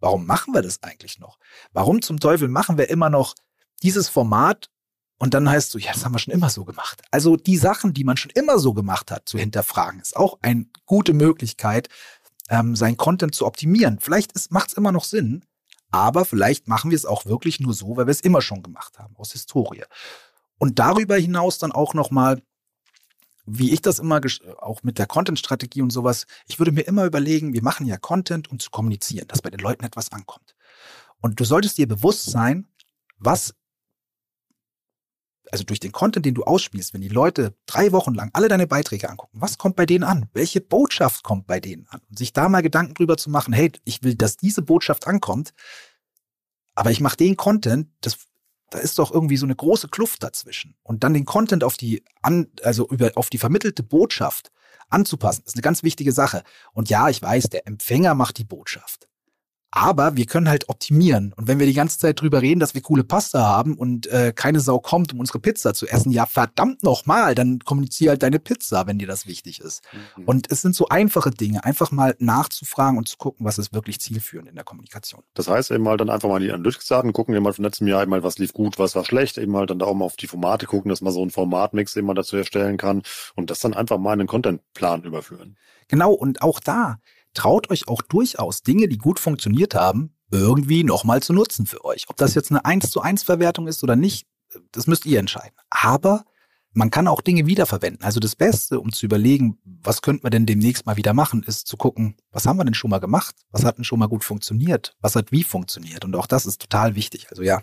[0.00, 1.38] warum machen wir das eigentlich noch?
[1.72, 3.34] Warum zum Teufel machen wir immer noch
[3.82, 4.70] dieses Format
[5.18, 7.02] und dann heißt so, ja, das haben wir schon immer so gemacht.
[7.10, 10.66] Also die Sachen, die man schon immer so gemacht hat, zu hinterfragen, ist auch eine
[10.86, 11.88] gute Möglichkeit,
[12.48, 13.98] ähm, sein Content zu optimieren.
[14.00, 15.44] Vielleicht macht es immer noch Sinn,
[15.90, 18.98] aber vielleicht machen wir es auch wirklich nur so, weil wir es immer schon gemacht
[18.98, 19.84] haben, aus Historie.
[20.58, 22.42] Und darüber hinaus dann auch nochmal,
[23.46, 24.20] wie ich das immer,
[24.58, 28.50] auch mit der Content-Strategie und sowas, ich würde mir immer überlegen, wir machen ja Content,
[28.50, 30.54] um zu kommunizieren, dass bei den Leuten etwas ankommt.
[31.20, 32.68] Und du solltest dir bewusst sein,
[33.18, 33.54] was
[35.50, 38.66] also durch den Content, den du ausspielst, wenn die Leute drei Wochen lang alle deine
[38.66, 40.28] Beiträge angucken, was kommt bei denen an?
[40.32, 42.00] Welche Botschaft kommt bei denen an?
[42.08, 45.52] Und sich da mal Gedanken drüber zu machen, hey, ich will, dass diese Botschaft ankommt,
[46.74, 48.18] aber ich mache den Content, das,
[48.70, 50.76] da ist doch irgendwie so eine große Kluft dazwischen.
[50.82, 54.52] Und dann den Content auf die, an, also über, auf die vermittelte Botschaft
[54.88, 56.42] anzupassen, ist eine ganz wichtige Sache.
[56.72, 59.07] Und ja, ich weiß, der Empfänger macht die Botschaft.
[59.70, 61.34] Aber wir können halt optimieren.
[61.36, 64.32] Und wenn wir die ganze Zeit drüber reden, dass wir coole Pasta haben und äh,
[64.34, 68.38] keine Sau kommt, um unsere Pizza zu essen, ja verdammt nochmal, dann kommuniziere halt deine
[68.38, 69.82] Pizza, wenn dir das wichtig ist.
[70.16, 70.24] Mhm.
[70.24, 74.00] Und es sind so einfache Dinge, einfach mal nachzufragen und zu gucken, was ist wirklich
[74.00, 75.22] zielführend in der Kommunikation.
[75.34, 78.02] Das heißt eben mal dann einfach mal die Analytics-Daten gucken, eben mal vom letzten Jahr
[78.02, 80.16] eben mal, was lief gut, was war schlecht, eben mal dann da auch mal auf
[80.16, 83.02] die Formate gucken, dass man so einen Formatmix eben mal dazu erstellen kann
[83.34, 85.56] und das dann einfach mal in einen Contentplan überführen.
[85.88, 86.98] Genau, und auch da,
[87.34, 92.06] traut euch auch durchaus Dinge, die gut funktioniert haben, irgendwie nochmal zu nutzen für euch.
[92.08, 94.26] Ob das jetzt eine 1 zu 1 Verwertung ist oder nicht,
[94.72, 95.56] das müsst ihr entscheiden.
[95.70, 96.24] Aber
[96.72, 98.04] man kann auch Dinge wiederverwenden.
[98.04, 101.66] Also das Beste, um zu überlegen, was könnte man denn demnächst mal wieder machen, ist
[101.66, 103.34] zu gucken, was haben wir denn schon mal gemacht?
[103.50, 104.94] Was hat denn schon mal gut funktioniert?
[105.00, 106.04] Was hat wie funktioniert?
[106.04, 107.30] Und auch das ist total wichtig.
[107.30, 107.62] Also ja,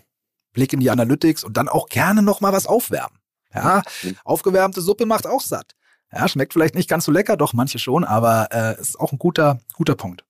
[0.52, 3.18] Blick in die Analytics und dann auch gerne nochmal was aufwärmen.
[3.54, 3.82] Ja,
[4.24, 5.74] aufgewärmte Suppe macht auch satt.
[6.16, 9.18] Ja, schmeckt vielleicht nicht ganz so lecker, doch manche schon, aber äh, ist auch ein
[9.18, 10.24] guter, guter Punkt.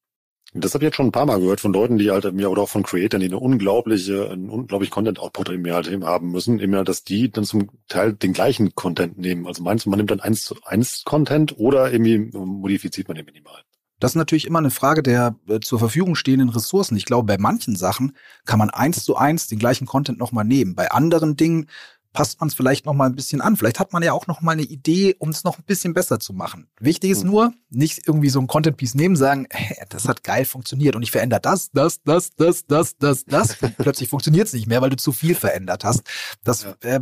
[0.53, 2.63] Das habe ich jetzt schon ein paar Mal gehört von Leuten, die halt mir oder
[2.63, 7.05] auch von Creators, die eine unglaubliche, einen unglaublich Content-Output Jahr halt haben müssen, immer, dass
[7.05, 9.47] die dann zum Teil den gleichen Content nehmen.
[9.47, 13.27] Also meinst du, man nimmt dann eins zu eins Content oder irgendwie modifiziert man den
[13.27, 13.63] minimal?
[14.01, 16.97] Das ist natürlich immer eine Frage der äh, zur Verfügung stehenden Ressourcen.
[16.97, 20.75] Ich glaube, bei manchen Sachen kann man eins zu eins den gleichen Content nochmal nehmen.
[20.75, 21.69] Bei anderen Dingen
[22.17, 23.59] passt man es vielleicht noch mal ein bisschen an.
[23.59, 26.19] Vielleicht hat man ja auch noch mal eine Idee, um es noch ein bisschen besser
[26.19, 26.67] zu machen.
[26.81, 27.31] Wichtig ist hm.
[27.31, 31.03] nur, nicht irgendwie so ein Content Piece nehmen, sagen, hey, das hat geil funktioniert und
[31.03, 33.57] ich verändere das, das, das, das, das, das, das.
[33.77, 36.05] Plötzlich funktioniert es nicht mehr, weil du zu viel verändert hast.
[36.43, 36.75] Das, ja.
[36.81, 37.01] äh,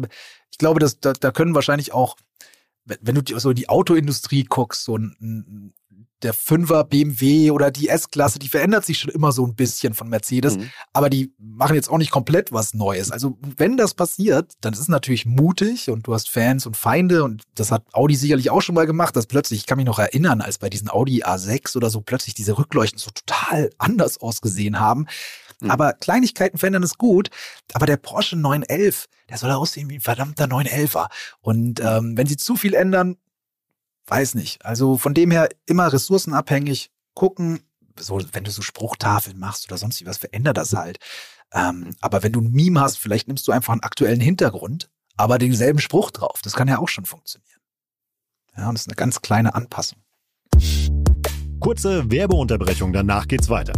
[0.50, 2.16] ich glaube, dass da, da können wahrscheinlich auch
[2.86, 5.72] wenn du so die Autoindustrie guckst, so ein,
[6.22, 10.08] der Fünfer BMW oder die S-Klasse, die verändert sich schon immer so ein bisschen von
[10.08, 10.70] Mercedes, mhm.
[10.92, 13.10] aber die machen jetzt auch nicht komplett was Neues.
[13.10, 17.24] Also wenn das passiert, dann ist es natürlich mutig und du hast Fans und Feinde
[17.24, 19.98] und das hat Audi sicherlich auch schon mal gemacht, dass plötzlich, ich kann mich noch
[19.98, 24.80] erinnern, als bei diesen Audi A6 oder so plötzlich diese Rückleuchten so total anders ausgesehen
[24.80, 25.06] haben.
[25.60, 25.70] Mhm.
[25.70, 27.30] Aber Kleinigkeiten verändern ist gut,
[27.72, 31.08] aber der Porsche 911, der soll aussehen wie ein verdammter 911er.
[31.40, 33.16] Und ähm, wenn sie zu viel ändern,
[34.06, 34.64] weiß nicht.
[34.64, 37.60] Also von dem her immer ressourcenabhängig gucken.
[37.98, 40.98] So, wenn du so Spruchtafeln machst oder sonst was, verändert das halt.
[41.52, 45.38] Ähm, aber wenn du ein Meme hast, vielleicht nimmst du einfach einen aktuellen Hintergrund, aber
[45.38, 46.40] denselben Spruch drauf.
[46.42, 47.60] Das kann ja auch schon funktionieren.
[48.56, 49.98] Ja, und das ist eine ganz kleine Anpassung.
[51.60, 53.72] Kurze Werbeunterbrechung, danach geht's weiter.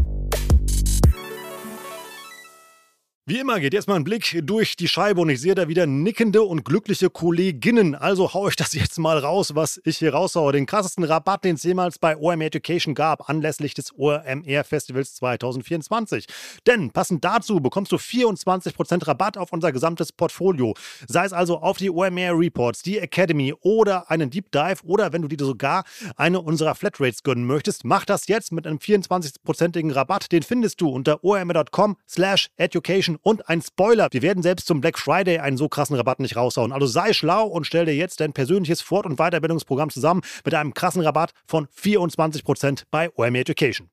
[3.29, 5.85] Wie immer geht jetzt mal ein Blick durch die Scheibe und ich sehe da wieder
[5.85, 7.97] nickende und glückliche Kolleginnen.
[7.97, 10.53] Also hau ich das jetzt mal raus, was ich hier raushaue.
[10.53, 16.27] Den krassesten Rabatt, den es jemals bei OMR Education gab, anlässlich des OMR Festivals 2024.
[16.69, 20.75] Denn passend dazu bekommst du 24% Rabatt auf unser gesamtes Portfolio.
[21.09, 25.23] Sei es also auf die OMR Reports, die Academy oder einen Deep Dive oder wenn
[25.23, 25.83] du dir sogar
[26.15, 30.31] eine unserer Flatrates gönnen möchtest, mach das jetzt mit einem 24%igen Rabatt.
[30.31, 34.09] Den findest du unter omr.com slash education Und ein Spoiler.
[34.11, 36.73] Wir werden selbst zum Black Friday einen so krassen Rabatt nicht raushauen.
[36.73, 40.75] Also sei schlau und stell dir jetzt dein persönliches Fort- und Weiterbildungsprogramm zusammen mit einem
[40.75, 43.89] krassen Rabatt von 24% bei OMR Education.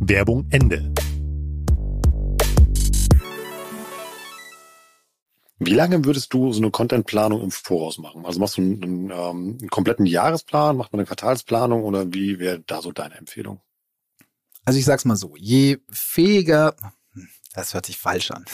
[0.00, 0.92] Werbung Ende.
[5.62, 8.24] Wie lange würdest du so eine Contentplanung im Voraus machen?
[8.24, 12.38] Also machst du einen, einen, ähm, einen kompletten Jahresplan, macht man eine Quartalsplanung oder wie
[12.38, 13.60] wäre da so deine Empfehlung?
[14.64, 16.74] Also ich sag's mal so, je fähiger,
[17.52, 18.44] das hört sich falsch an,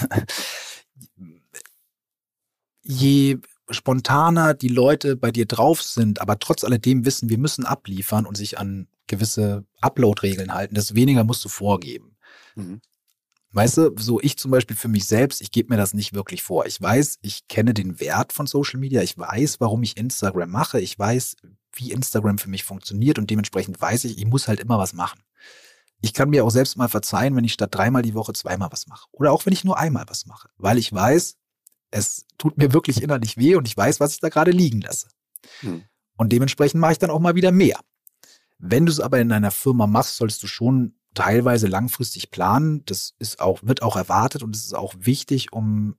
[2.82, 3.38] je
[3.70, 8.36] spontaner die Leute bei dir drauf sind, aber trotz alledem wissen, wir müssen abliefern und
[8.36, 12.16] sich an gewisse Upload-Regeln halten, desto weniger musst du vorgeben.
[12.54, 12.80] Mhm.
[13.52, 16.42] Weißt du, so ich zum Beispiel für mich selbst, ich gebe mir das nicht wirklich
[16.42, 16.66] vor.
[16.66, 20.80] Ich weiß, ich kenne den Wert von Social Media, ich weiß, warum ich Instagram mache,
[20.80, 21.36] ich weiß,
[21.72, 25.20] wie Instagram für mich funktioniert und dementsprechend weiß ich, ich muss halt immer was machen.
[26.06, 28.86] Ich kann mir auch selbst mal verzeihen, wenn ich statt dreimal die Woche zweimal was
[28.86, 29.08] mache.
[29.10, 31.34] Oder auch wenn ich nur einmal was mache, weil ich weiß,
[31.90, 35.08] es tut mir wirklich innerlich weh und ich weiß, was ich da gerade liegen lasse.
[35.62, 35.82] Hm.
[36.16, 37.80] Und dementsprechend mache ich dann auch mal wieder mehr.
[38.58, 42.84] Wenn du es aber in deiner Firma machst, solltest du schon teilweise langfristig planen.
[42.86, 45.96] Das ist auch, wird auch erwartet und es ist auch wichtig, um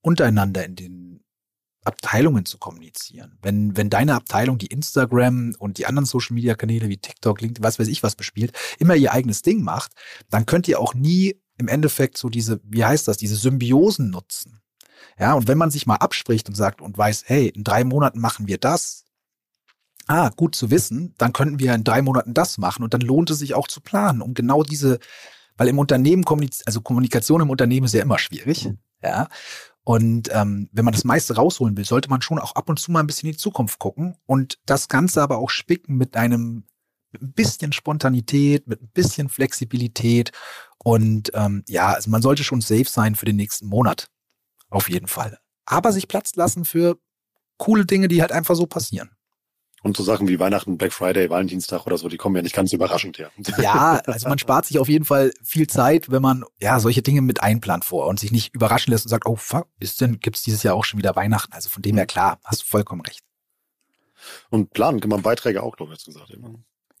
[0.00, 1.24] untereinander in den
[1.84, 3.38] Abteilungen zu kommunizieren.
[3.42, 7.64] Wenn, wenn deine Abteilung, die Instagram und die anderen Social Media Kanäle wie TikTok, LinkedIn,
[7.64, 9.92] was weiß ich was bespielt, immer ihr eigenes Ding macht,
[10.30, 14.60] dann könnt ihr auch nie im Endeffekt so diese, wie heißt das, diese Symbiosen nutzen.
[15.18, 18.20] Ja, und wenn man sich mal abspricht und sagt und weiß, hey, in drei Monaten
[18.20, 19.04] machen wir das,
[20.06, 23.30] ah, gut zu wissen, dann könnten wir in drei Monaten das machen und dann lohnt
[23.30, 24.98] es sich auch zu planen, um genau diese,
[25.56, 26.24] weil im Unternehmen,
[26.66, 28.70] also Kommunikation im Unternehmen ist ja immer schwierig,
[29.02, 29.28] ja.
[29.84, 32.92] Und ähm, wenn man das meiste rausholen will, sollte man schon auch ab und zu
[32.92, 36.64] mal ein bisschen in die Zukunft gucken und das Ganze aber auch spicken mit einem
[37.20, 40.30] ein bisschen Spontanität, mit ein bisschen Flexibilität
[40.78, 44.08] und ähm, ja, also man sollte schon safe sein für den nächsten Monat,
[44.70, 45.38] auf jeden Fall.
[45.66, 46.98] Aber sich Platz lassen für
[47.58, 49.10] coole Dinge, die halt einfach so passieren.
[49.82, 52.72] Und so Sachen wie Weihnachten, Black Friday, Valentinstag oder so, die kommen ja nicht ganz
[52.72, 53.32] überraschend her.
[53.58, 57.20] Ja, also man spart sich auf jeden Fall viel Zeit, wenn man ja solche Dinge
[57.20, 60.42] mit einplant vor und sich nicht überraschen lässt und sagt, oh fuck, ist denn, gibt's
[60.42, 61.52] dieses Jahr auch schon wieder Weihnachten?
[61.52, 63.20] Also von dem her klar, hast du vollkommen recht.
[64.50, 66.30] Und planen kann man Beiträge auch, glaube ich, jetzt gesagt.
[66.30, 66.54] Immer.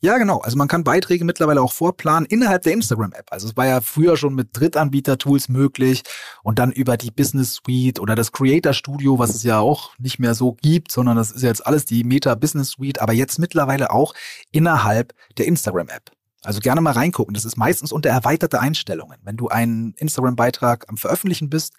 [0.04, 0.38] Ja, genau.
[0.38, 3.26] Also man kann Beiträge mittlerweile auch vorplanen innerhalb der Instagram-App.
[3.30, 6.02] Also es war ja früher schon mit Drittanbieter-Tools möglich
[6.42, 10.18] und dann über die Business Suite oder das Creator Studio, was es ja auch nicht
[10.18, 13.92] mehr so gibt, sondern das ist jetzt alles die Meta Business Suite, aber jetzt mittlerweile
[13.92, 14.12] auch
[14.50, 16.10] innerhalb der Instagram-App.
[16.42, 17.34] Also gerne mal reingucken.
[17.34, 19.18] Das ist meistens unter erweiterte Einstellungen.
[19.22, 21.74] Wenn du einen Instagram-Beitrag am Veröffentlichen bist,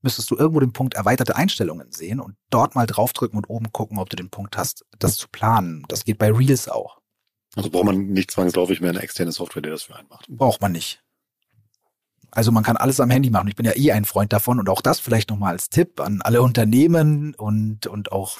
[0.00, 3.98] müsstest du irgendwo den Punkt erweiterte Einstellungen sehen und dort mal draufdrücken und oben gucken,
[3.98, 5.84] ob du den Punkt hast, das zu planen.
[5.88, 6.99] Das geht bei Reels auch.
[7.56, 10.28] Also braucht man nicht zwangsläufig mehr eine externe Software, die das für einen macht.
[10.28, 11.02] Braucht man nicht.
[12.30, 13.48] Also man kann alles am Handy machen.
[13.48, 16.22] Ich bin ja eh ein Freund davon und auch das vielleicht nochmal als Tipp an
[16.22, 18.38] alle Unternehmen und, und auch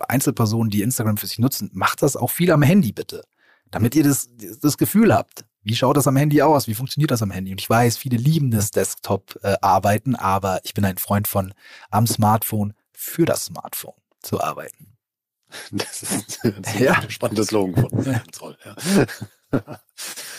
[0.00, 1.70] Einzelpersonen, die Instagram für sich nutzen.
[1.72, 3.22] Macht das auch viel am Handy bitte.
[3.70, 5.44] Damit ihr das, das Gefühl habt.
[5.62, 6.66] Wie schaut das am Handy aus?
[6.66, 7.52] Wie funktioniert das am Handy?
[7.52, 11.52] Und ich weiß, viele lieben das Desktop-Arbeiten, aber ich bin ein Freund von
[11.90, 14.97] am Smartphone für das Smartphone zu arbeiten.
[15.70, 16.94] Das ist, das ist ja.
[16.94, 18.56] ein spannendes Slogan von Zoll.
[18.64, 19.06] Ja.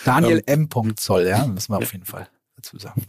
[0.05, 0.97] Daniel ähm, M.
[0.97, 3.05] Zoll, ja, müssen wir auf jeden Fall dazu sagen.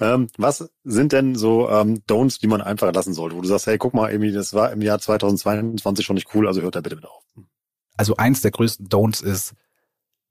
[0.00, 3.66] Ähm, was sind denn so ähm, Don'ts, die man einfach lassen sollte, wo du sagst,
[3.66, 6.80] hey, guck mal, Amy, das war im Jahr 2022 schon nicht cool, also hört da
[6.80, 7.22] bitte mit auf.
[7.96, 9.54] Also eins der größten Don'ts ist,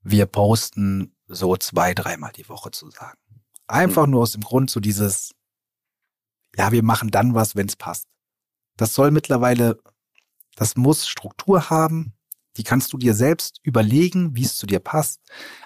[0.02, 3.18] wir posten so zwei, dreimal die Woche zu sagen.
[3.66, 4.12] Einfach mhm.
[4.12, 5.32] nur aus dem Grund so dieses,
[6.56, 8.08] ja, wir machen dann was, wenn es passt.
[8.76, 9.78] Das soll mittlerweile
[10.58, 12.12] das muss Struktur haben.
[12.56, 15.20] Die kannst du dir selbst überlegen, wie es zu dir passt.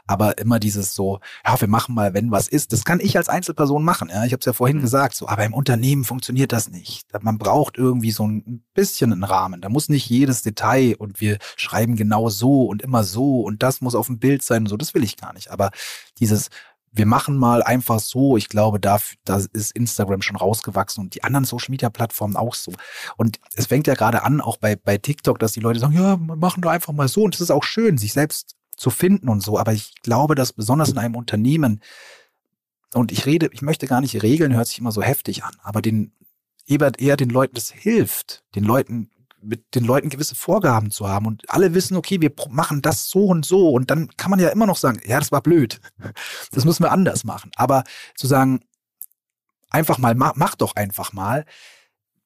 [0.06, 2.74] Aber immer dieses so, ja, wir machen mal, wenn was ist.
[2.74, 4.10] Das kann ich als Einzelperson machen.
[4.10, 4.82] Ja, ich habe es ja vorhin mhm.
[4.82, 5.14] gesagt.
[5.14, 7.06] So, aber im Unternehmen funktioniert das nicht.
[7.22, 9.62] Man braucht irgendwie so ein bisschen einen Rahmen.
[9.62, 13.80] Da muss nicht jedes Detail und wir schreiben genau so und immer so und das
[13.80, 14.76] muss auf dem Bild sein und so.
[14.76, 15.50] Das will ich gar nicht.
[15.50, 15.70] Aber
[16.18, 16.50] dieses
[16.92, 18.36] wir machen mal einfach so.
[18.36, 22.54] Ich glaube, da, da ist Instagram schon rausgewachsen und die anderen Social Media Plattformen auch
[22.54, 22.72] so.
[23.16, 26.16] Und es fängt ja gerade an, auch bei, bei TikTok, dass die Leute sagen, ja,
[26.16, 27.22] machen doch einfach mal so.
[27.22, 29.58] Und es ist auch schön, sich selbst zu finden und so.
[29.58, 31.80] Aber ich glaube, dass besonders in einem Unternehmen,
[32.94, 35.80] und ich rede, ich möchte gar nicht regeln, hört sich immer so heftig an, aber
[35.80, 36.12] den,
[36.66, 39.10] eher den Leuten das hilft, den Leuten
[39.42, 43.26] mit den Leuten gewisse Vorgaben zu haben und alle wissen, okay, wir machen das so
[43.26, 45.80] und so und dann kann man ja immer noch sagen, ja, das war blöd.
[46.52, 47.50] Das müssen wir anders machen.
[47.56, 48.60] Aber zu sagen,
[49.70, 51.44] einfach mal, mach, mach doch einfach mal,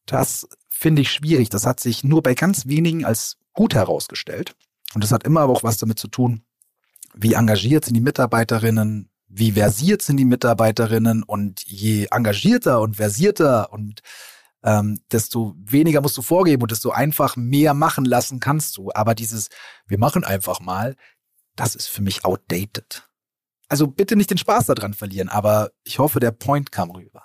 [0.05, 1.49] das finde ich schwierig.
[1.49, 4.55] Das hat sich nur bei ganz wenigen als gut herausgestellt.
[4.95, 6.43] Und das hat immer aber auch was damit zu tun,
[7.15, 13.73] wie engagiert sind die Mitarbeiterinnen, wie versiert sind die Mitarbeiterinnen und je engagierter und versierter
[13.73, 14.01] und
[14.67, 18.91] ähm, desto weniger musst du vorgeben und desto einfach mehr machen lassen kannst du.
[18.93, 19.49] Aber dieses,
[19.87, 20.97] wir machen einfach mal,
[21.55, 23.09] das ist für mich outdated.
[23.69, 27.25] Also bitte nicht den Spaß daran verlieren, aber ich hoffe, der Point kam rüber.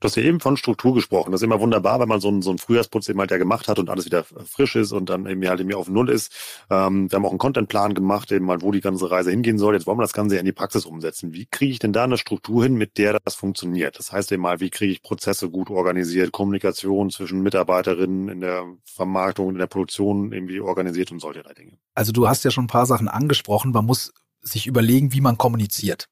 [0.00, 1.32] Du hast ja eben von Struktur gesprochen.
[1.32, 3.68] Das ist immer wunderbar, wenn man so einen, so einen Frühjahrsputz eben halt ja gemacht
[3.68, 6.32] hat und alles wieder frisch ist und dann eben halt eben auf Null ist.
[6.70, 9.74] Ähm, wir haben auch einen Contentplan gemacht, eben halt, wo die ganze Reise hingehen soll.
[9.74, 11.32] Jetzt wollen wir das Ganze ja in die Praxis umsetzen.
[11.32, 13.98] Wie kriege ich denn da eine Struktur hin, mit der das funktioniert?
[13.98, 18.64] Das heißt eben mal, wie kriege ich Prozesse gut organisiert, Kommunikation zwischen Mitarbeiterinnen in der
[18.84, 21.78] Vermarktung, in der Produktion irgendwie organisiert und solche Dinge.
[21.94, 23.72] Also du hast ja schon ein paar Sachen angesprochen.
[23.72, 24.12] Man muss
[24.42, 26.08] sich überlegen, wie man kommuniziert.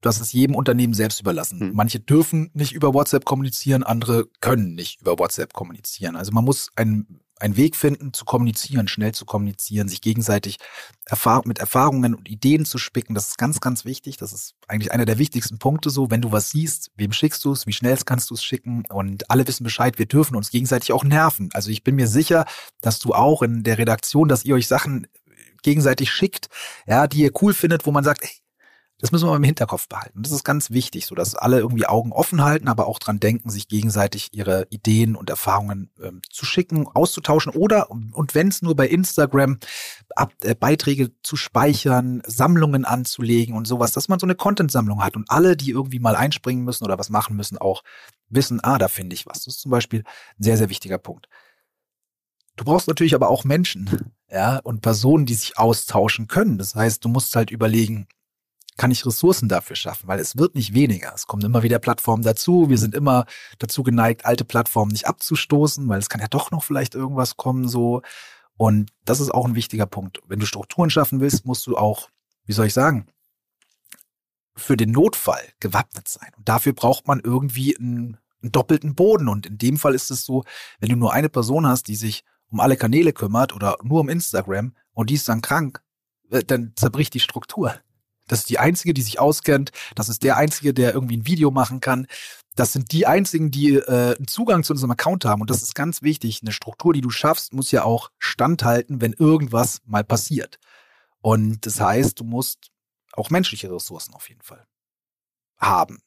[0.00, 1.60] Das ist jedem Unternehmen selbst überlassen.
[1.60, 1.72] Hm.
[1.74, 6.14] Manche dürfen nicht über WhatsApp kommunizieren, andere können nicht über WhatsApp kommunizieren.
[6.14, 10.58] Also man muss einen, einen Weg finden, zu kommunizieren, schnell zu kommunizieren, sich gegenseitig
[11.06, 13.14] Erfahr mit Erfahrungen und Ideen zu spicken.
[13.14, 14.18] Das ist ganz, ganz wichtig.
[14.18, 16.10] Das ist eigentlich einer der wichtigsten Punkte so.
[16.10, 19.30] Wenn du was siehst, wem schickst du es, wie schnell kannst du es schicken und
[19.30, 19.98] alle wissen Bescheid.
[19.98, 21.48] Wir dürfen uns gegenseitig auch nerven.
[21.54, 22.44] Also ich bin mir sicher,
[22.82, 25.06] dass du auch in der Redaktion, dass ihr euch Sachen
[25.64, 26.48] gegenseitig schickt,
[26.86, 28.30] ja, die ihr cool findet, wo man sagt, ey,
[29.00, 30.22] das müssen wir im Hinterkopf behalten.
[30.22, 33.50] Das ist ganz wichtig, so dass alle irgendwie Augen offen halten, aber auch dran denken,
[33.50, 38.76] sich gegenseitig ihre Ideen und Erfahrungen ähm, zu schicken, auszutauschen oder und wenn es nur
[38.76, 39.58] bei Instagram
[40.14, 45.16] ab, äh, Beiträge zu speichern, Sammlungen anzulegen und sowas, dass man so eine Content-Sammlung hat
[45.16, 47.82] und alle, die irgendwie mal einspringen müssen oder was machen müssen, auch
[48.28, 49.44] wissen, ah, da finde ich was.
[49.44, 50.04] Das ist zum Beispiel
[50.38, 51.28] ein sehr, sehr wichtiger Punkt.
[52.56, 56.58] Du brauchst natürlich aber auch Menschen, ja, und Personen, die sich austauschen können.
[56.58, 58.06] Das heißt, du musst halt überlegen,
[58.76, 60.08] kann ich Ressourcen dafür schaffen?
[60.08, 61.12] Weil es wird nicht weniger.
[61.14, 62.68] Es kommen immer wieder Plattformen dazu.
[62.68, 63.26] Wir sind immer
[63.58, 67.68] dazu geneigt, alte Plattformen nicht abzustoßen, weil es kann ja doch noch vielleicht irgendwas kommen,
[67.68, 68.02] so.
[68.56, 70.20] Und das ist auch ein wichtiger Punkt.
[70.26, 72.08] Wenn du Strukturen schaffen willst, musst du auch,
[72.46, 73.06] wie soll ich sagen,
[74.56, 76.30] für den Notfall gewappnet sein.
[76.36, 79.28] Und dafür braucht man irgendwie einen, einen doppelten Boden.
[79.28, 80.44] Und in dem Fall ist es so,
[80.78, 84.08] wenn du nur eine Person hast, die sich um alle Kanäle kümmert oder nur um
[84.08, 85.82] Instagram und die ist dann krank,
[86.30, 87.74] äh, dann zerbricht die Struktur.
[88.28, 89.72] Das ist die einzige, die sich auskennt.
[89.96, 92.06] Das ist der einzige, der irgendwie ein Video machen kann.
[92.54, 95.42] Das sind die einzigen, die äh, einen Zugang zu unserem Account haben.
[95.42, 96.40] Und das ist ganz wichtig.
[96.40, 100.58] Eine Struktur, die du schaffst, muss ja auch standhalten, wenn irgendwas mal passiert.
[101.20, 102.70] Und das heißt, du musst
[103.12, 104.64] auch menschliche Ressourcen auf jeden Fall
[105.58, 106.03] haben.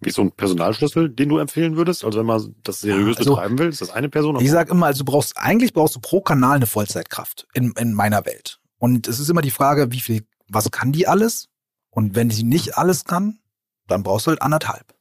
[0.00, 2.04] Wie so ein Personalschlüssel, den du empfehlen würdest?
[2.04, 4.40] Also wenn man das seriös also, betreiben will, ist das eine Person?
[4.40, 7.94] Ich sage immer, also du brauchst, eigentlich brauchst du pro Kanal eine Vollzeitkraft in, in
[7.94, 8.60] meiner Welt.
[8.78, 11.48] Und es ist immer die Frage, wie viel, was kann die alles?
[11.90, 13.40] Und wenn sie nicht alles kann,
[13.88, 14.94] dann brauchst du halt anderthalb.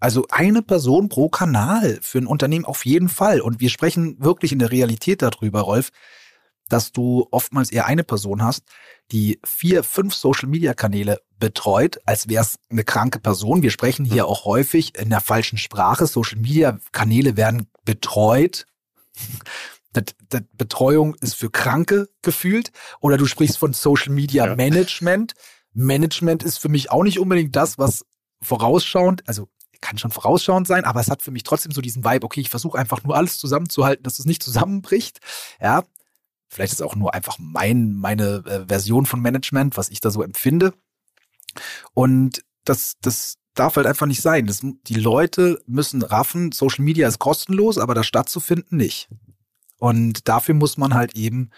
[0.00, 3.40] Also eine Person pro Kanal für ein Unternehmen auf jeden Fall.
[3.40, 5.90] Und wir sprechen wirklich in der Realität darüber, Rolf,
[6.68, 8.64] dass du oftmals eher eine Person hast,
[9.10, 13.62] die vier, fünf Social-Media-Kanäle betreut, als wäre es eine kranke Person.
[13.62, 14.30] Wir sprechen hier mhm.
[14.30, 16.06] auch häufig in der falschen Sprache.
[16.06, 18.66] Social-Media-Kanäle werden betreut.
[19.94, 22.72] Das, das Betreuung ist für Kranke gefühlt.
[23.00, 25.32] Oder du sprichst von Social Media Management.
[25.72, 28.04] Management ist für mich auch nicht unbedingt das, was
[28.42, 29.48] vorausschauend, also
[29.80, 32.50] kann schon vorausschauend sein, aber es hat für mich trotzdem so diesen Vibe, okay, ich
[32.50, 35.20] versuche einfach nur alles zusammenzuhalten, dass es nicht zusammenbricht.
[35.60, 35.84] Ja,
[36.48, 40.22] Vielleicht ist auch nur einfach mein, meine äh, Version von Management, was ich da so
[40.22, 40.72] empfinde.
[41.94, 44.46] Und das, das darf halt einfach nicht sein.
[44.46, 49.08] Das, die Leute müssen raffen, Social Media ist kostenlos, aber da stattzufinden nicht.
[49.78, 51.50] Und dafür muss man halt eben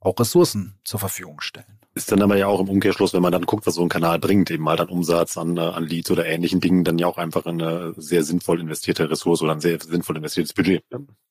[0.00, 1.81] auch Ressourcen zur Verfügung stellen.
[1.94, 4.18] Ist dann aber ja auch im Umkehrschluss, wenn man dann guckt, was so ein Kanal
[4.18, 7.18] bringt, eben mal dann Umsatz an, äh, an Leads oder ähnlichen Dingen, dann ja auch
[7.18, 10.82] einfach eine sehr sinnvoll investierte Ressource oder ein sehr sinnvoll investiertes Budget.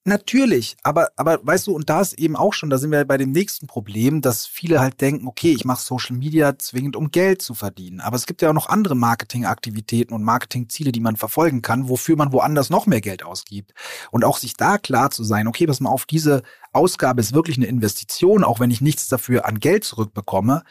[0.04, 3.18] Natürlich, aber, aber weißt du, und da ist eben auch schon, da sind wir bei
[3.18, 7.44] dem nächsten Problem, dass viele halt denken, okay, ich mache Social Media zwingend, um Geld
[7.44, 8.00] zu verdienen.
[8.00, 12.16] Aber es gibt ja auch noch andere Marketingaktivitäten und Marketingziele, die man verfolgen kann, wofür
[12.16, 13.74] man woanders noch mehr Geld ausgibt.
[14.10, 16.42] Und auch sich da klar zu sein, okay, pass mal auf, diese
[16.74, 20.64] Ausgabe ist wirklich eine Investition, auch wenn ich nichts dafür an Geld zurückbekomme.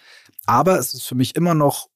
[0.46, 1.88] Aber es ist für mich immer noch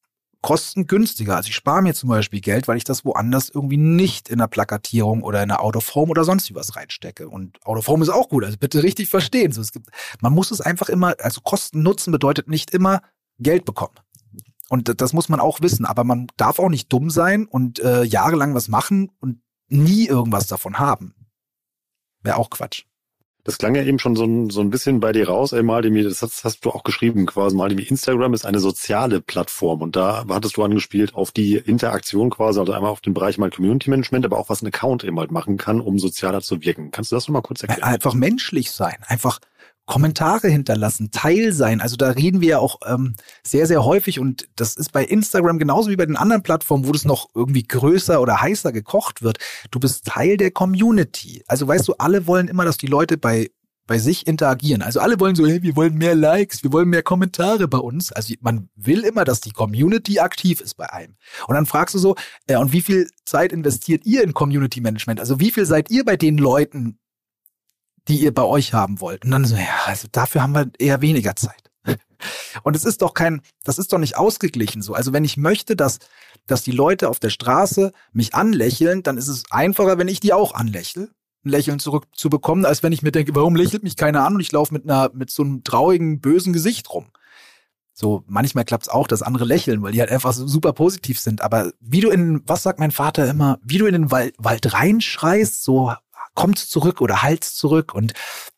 [0.45, 1.35] kostengünstiger.
[1.35, 4.47] Also ich spare mir zum Beispiel Geld, weil ich das woanders irgendwie nicht in der
[4.47, 7.27] Plakatierung oder in der Out of Home oder sonst wie was reinstecke.
[7.27, 9.51] Und Out of Home ist auch gut, also bitte richtig verstehen.
[9.51, 9.89] So, es gibt,
[10.21, 13.01] man muss es einfach immer, also Kosten nutzen bedeutet nicht immer
[13.39, 13.95] Geld bekommen.
[14.69, 15.85] Und das muss man auch wissen.
[15.85, 20.45] Aber man darf auch nicht dumm sein und äh, jahrelang was machen und nie irgendwas
[20.45, 21.15] davon haben.
[22.21, 22.85] Wäre auch Quatsch.
[23.45, 26.03] Das klang ja eben schon so ein, so ein bisschen bei dir raus, ey, Maldemir,
[26.03, 30.25] das hast, hast du auch geschrieben quasi, Maldemir, Instagram ist eine soziale Plattform und da
[30.27, 34.25] hattest du angespielt auf die Interaktion quasi, also einmal auf den Bereich mal Community Management,
[34.25, 36.89] aber auch was ein Account eben halt machen kann, um sozialer zu wirken.
[36.89, 37.83] Kannst du das nochmal kurz erklären?
[37.83, 39.39] Einfach menschlich sein, einfach
[39.85, 41.79] Kommentare hinterlassen, Teil sein.
[41.79, 45.59] Also da reden wir ja auch ähm, sehr, sehr häufig und das ist bei Instagram
[45.59, 49.37] genauso wie bei den anderen Plattformen, wo das noch irgendwie größer oder heißer gekocht wird.
[49.71, 51.43] Du bist Teil der Community.
[51.47, 53.49] Also weißt du, alle wollen immer, dass die Leute bei
[53.87, 54.81] bei sich interagieren.
[54.81, 58.11] Also alle wollen so, hey, wir wollen mehr Likes, wir wollen mehr Kommentare bei uns.
[58.11, 61.15] Also man will immer, dass die Community aktiv ist bei einem.
[61.47, 62.15] Und dann fragst du so,
[62.47, 65.19] äh, und wie viel Zeit investiert ihr in Community Management?
[65.19, 66.97] Also wie viel seid ihr bei den Leuten,
[68.07, 69.25] die ihr bei euch haben wollt.
[69.25, 71.71] Und dann so, ja, also dafür haben wir eher weniger Zeit.
[72.63, 74.93] Und es ist doch kein, das ist doch nicht ausgeglichen so.
[74.93, 75.99] Also wenn ich möchte, dass,
[76.47, 80.33] dass die Leute auf der Straße mich anlächeln, dann ist es einfacher, wenn ich die
[80.33, 81.09] auch anlächle,
[81.43, 84.51] ein Lächeln zurückzubekommen, als wenn ich mir denke, warum lächelt mich keiner an und ich
[84.51, 87.07] laufe mit einer, mit so einem traurigen, bösen Gesicht rum.
[87.97, 91.17] So, manchmal klappt es auch, dass andere lächeln, weil die halt einfach so super positiv
[91.17, 91.39] sind.
[91.41, 94.73] Aber wie du in, was sagt mein Vater immer, wie du in den Wald, Wald
[94.73, 95.93] reinschreist, so
[96.35, 97.93] kommt zurück oder halt zurück.
[97.93, 98.13] Und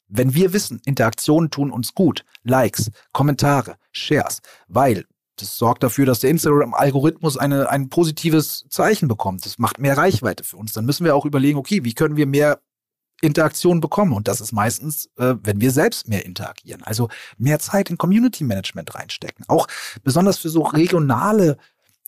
[0.08, 5.06] wenn wir wissen, Interaktionen tun uns gut, Likes, Kommentare, Shares, weil
[5.40, 9.46] das sorgt dafür, dass der Instagram-Algorithmus eine, ein positives Zeichen bekommt.
[9.46, 10.74] Das macht mehr Reichweite für uns.
[10.74, 12.60] Dann müssen wir auch überlegen, okay, wie können wir mehr
[13.22, 14.14] Interaktion bekommen?
[14.14, 16.84] Und das ist meistens, äh, wenn wir selbst mehr interagieren.
[16.84, 19.46] Also mehr Zeit in Community Management reinstecken.
[19.48, 19.68] Auch
[20.04, 21.58] besonders für so regionale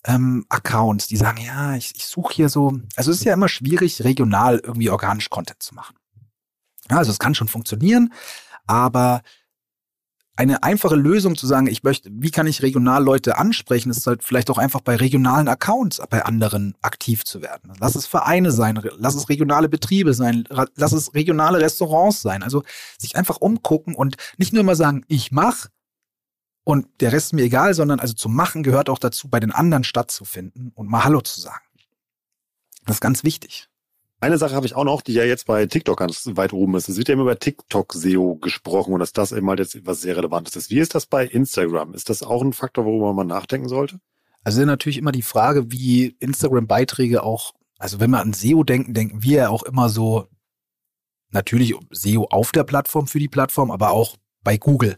[0.05, 3.49] ähm, Accounts, die sagen, ja, ich, ich suche hier so, also es ist ja immer
[3.49, 5.95] schwierig, regional irgendwie organisch Content zu machen.
[6.89, 8.13] Ja, also es kann schon funktionieren,
[8.65, 9.21] aber
[10.39, 14.23] eine einfache Lösung zu sagen, ich möchte, wie kann ich regional Leute ansprechen, ist halt
[14.23, 17.73] vielleicht auch einfach bei regionalen Accounts bei anderen aktiv zu werden.
[17.81, 20.45] Lass es Vereine sein, lass es regionale Betriebe sein,
[20.75, 22.41] lass es regionale Restaurants sein.
[22.41, 22.63] Also
[22.97, 25.67] sich einfach umgucken und nicht nur immer sagen, ich mach,
[26.69, 29.51] und der Rest ist mir egal, sondern also zum Machen gehört auch dazu, bei den
[29.51, 31.65] anderen stattzufinden und mal Hallo zu sagen.
[32.85, 33.69] Das ist ganz wichtig.
[34.19, 36.87] Eine Sache habe ich auch noch, die ja jetzt bei TikTok ganz weit oben ist.
[36.87, 40.15] Es wird ja immer über TikTok-SEO gesprochen und dass das eben halt jetzt was sehr
[40.15, 40.69] Relevantes ist.
[40.69, 41.95] Wie ist das bei Instagram?
[41.95, 43.99] Ist das auch ein Faktor, worüber man nachdenken sollte?
[44.43, 49.23] Also natürlich immer die Frage, wie Instagram-Beiträge auch, also wenn wir an SEO denken, denken
[49.23, 50.27] wir ja auch immer so,
[51.31, 54.97] natürlich SEO auf der Plattform für die Plattform, aber auch bei Google.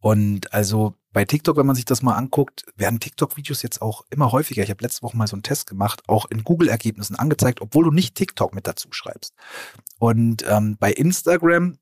[0.00, 4.30] Und also bei TikTok, wenn man sich das mal anguckt, werden TikTok-Videos jetzt auch immer
[4.30, 4.62] häufiger.
[4.62, 7.90] Ich habe letzte Woche mal so einen Test gemacht, auch in Google-Ergebnissen angezeigt, obwohl du
[7.90, 9.34] nicht TikTok mit dazu schreibst.
[9.98, 11.78] Und ähm, bei Instagram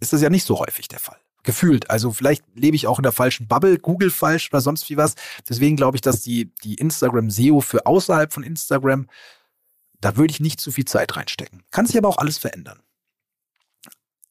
[0.00, 1.18] ist das ja nicht so häufig der Fall.
[1.44, 1.90] Gefühlt.
[1.90, 5.16] Also vielleicht lebe ich auch in der falschen Bubble, Google falsch oder sonst wie was.
[5.48, 9.08] Deswegen glaube ich, dass die, die Instagram-SEO für außerhalb von Instagram,
[10.00, 11.62] da würde ich nicht zu viel Zeit reinstecken.
[11.70, 12.80] Kann sich aber auch alles verändern.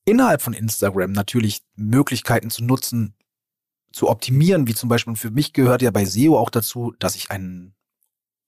[0.06, 3.14] Innerhalb von Instagram natürlich Möglichkeiten zu nutzen,
[3.92, 7.32] zu optimieren, wie zum Beispiel für mich gehört ja bei SEO auch dazu, dass ich
[7.32, 7.74] einen,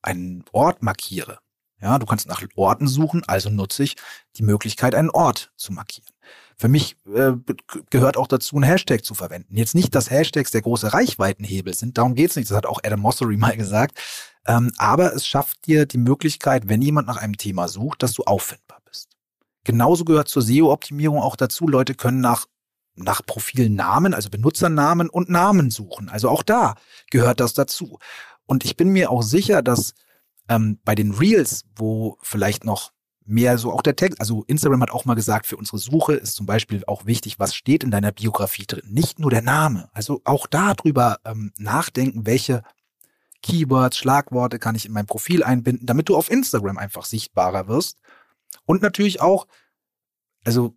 [0.02, 1.40] einen Ort markiere.
[1.82, 3.98] Ja, du kannst nach Orten suchen, also nutze ich
[4.38, 6.08] die Möglichkeit, einen Ort zu markieren.
[6.56, 7.34] Für mich äh,
[7.90, 9.58] gehört auch dazu, einen Hashtag zu verwenden.
[9.58, 12.50] Jetzt nicht, dass Hashtags der große Reichweitenhebel sind, darum geht's nicht.
[12.50, 14.00] Das hat auch Adam Mossery mal gesagt.
[14.46, 18.24] Ähm, aber es schafft dir die Möglichkeit, wenn jemand nach einem Thema sucht, dass du
[18.24, 19.10] auffindbar bist.
[19.66, 22.46] Genauso gehört zur SEO-Optimierung auch dazu, Leute können nach
[22.96, 26.10] nach Profilnamen, also Benutzernamen und Namen suchen.
[26.10, 26.76] Also auch da
[27.10, 28.00] gehört das dazu.
[28.46, 29.94] Und ich bin mir auch sicher, dass
[30.50, 32.92] ähm, bei den Reels, wo vielleicht noch
[33.26, 36.36] mehr so auch der Text, also Instagram hat auch mal gesagt, für unsere Suche ist
[36.36, 39.90] zum Beispiel auch wichtig, was steht in deiner Biografie drin, nicht nur der Name.
[39.94, 42.64] Also auch darüber ähm, nachdenken, welche
[43.42, 47.98] Keywords, Schlagworte kann ich in mein Profil einbinden, damit du auf Instagram einfach sichtbarer wirst.
[48.66, 49.48] Und natürlich auch,
[50.46, 50.76] also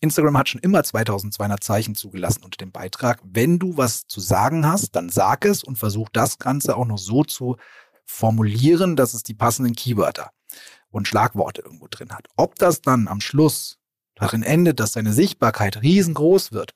[0.00, 3.20] Instagram hat schon immer 2200 Zeichen zugelassen unter dem Beitrag.
[3.22, 6.98] Wenn du was zu sagen hast, dann sag es und versuch das Ganze auch noch
[6.98, 7.56] so zu
[8.06, 10.30] formulieren, dass es die passenden Keywörter
[10.90, 12.26] und Schlagworte irgendwo drin hat.
[12.36, 13.78] Ob das dann am Schluss
[14.14, 16.74] darin endet, dass deine Sichtbarkeit riesengroß wird,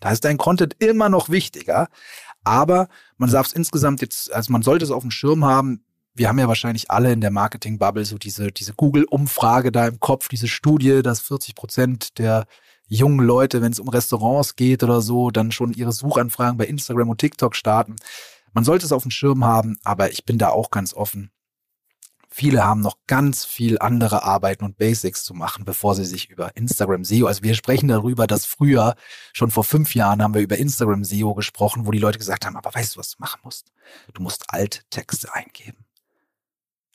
[0.00, 1.88] da ist dein Content immer noch wichtiger.
[2.44, 5.84] Aber man darf es insgesamt jetzt, also man sollte es auf dem Schirm haben,
[6.16, 10.28] wir haben ja wahrscheinlich alle in der Marketing-Bubble so diese, diese Google-Umfrage da im Kopf,
[10.28, 12.46] diese Studie, dass 40 Prozent der
[12.88, 17.10] jungen Leute, wenn es um Restaurants geht oder so, dann schon ihre Suchanfragen bei Instagram
[17.10, 17.96] und TikTok starten.
[18.52, 21.30] Man sollte es auf dem Schirm haben, aber ich bin da auch ganz offen.
[22.30, 26.54] Viele haben noch ganz viel andere Arbeiten und Basics zu machen, bevor sie sich über
[26.54, 28.94] Instagram SEO, also wir sprechen darüber, dass früher,
[29.32, 32.56] schon vor fünf Jahren haben wir über Instagram SEO gesprochen, wo die Leute gesagt haben,
[32.56, 33.72] aber weißt du, was du machen musst?
[34.12, 35.85] Du musst Alttexte eingeben.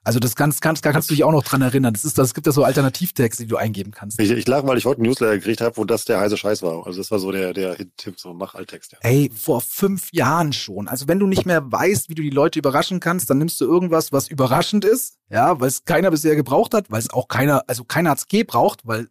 [0.03, 1.93] Also das kannst, kannst, kannst du dich auch noch dran erinnern.
[1.93, 4.19] Das ist, das gibt ja so Alternativtexte, die du eingeben kannst.
[4.19, 6.63] Ich, ich lache, weil ich heute einen Newsletter gekriegt habe, wo das der heiße Scheiß
[6.63, 6.87] war.
[6.87, 8.93] Also das war so der, der Tipp, so mach Alttext.
[8.93, 8.97] Ja.
[9.01, 10.87] Ey, vor fünf Jahren schon.
[10.87, 13.65] Also wenn du nicht mehr weißt, wie du die Leute überraschen kannst, dann nimmst du
[13.65, 17.63] irgendwas, was überraschend ist, ja, weil es keiner bisher gebraucht hat, weil es auch keiner,
[17.67, 19.07] also keiner hat es gebraucht, weil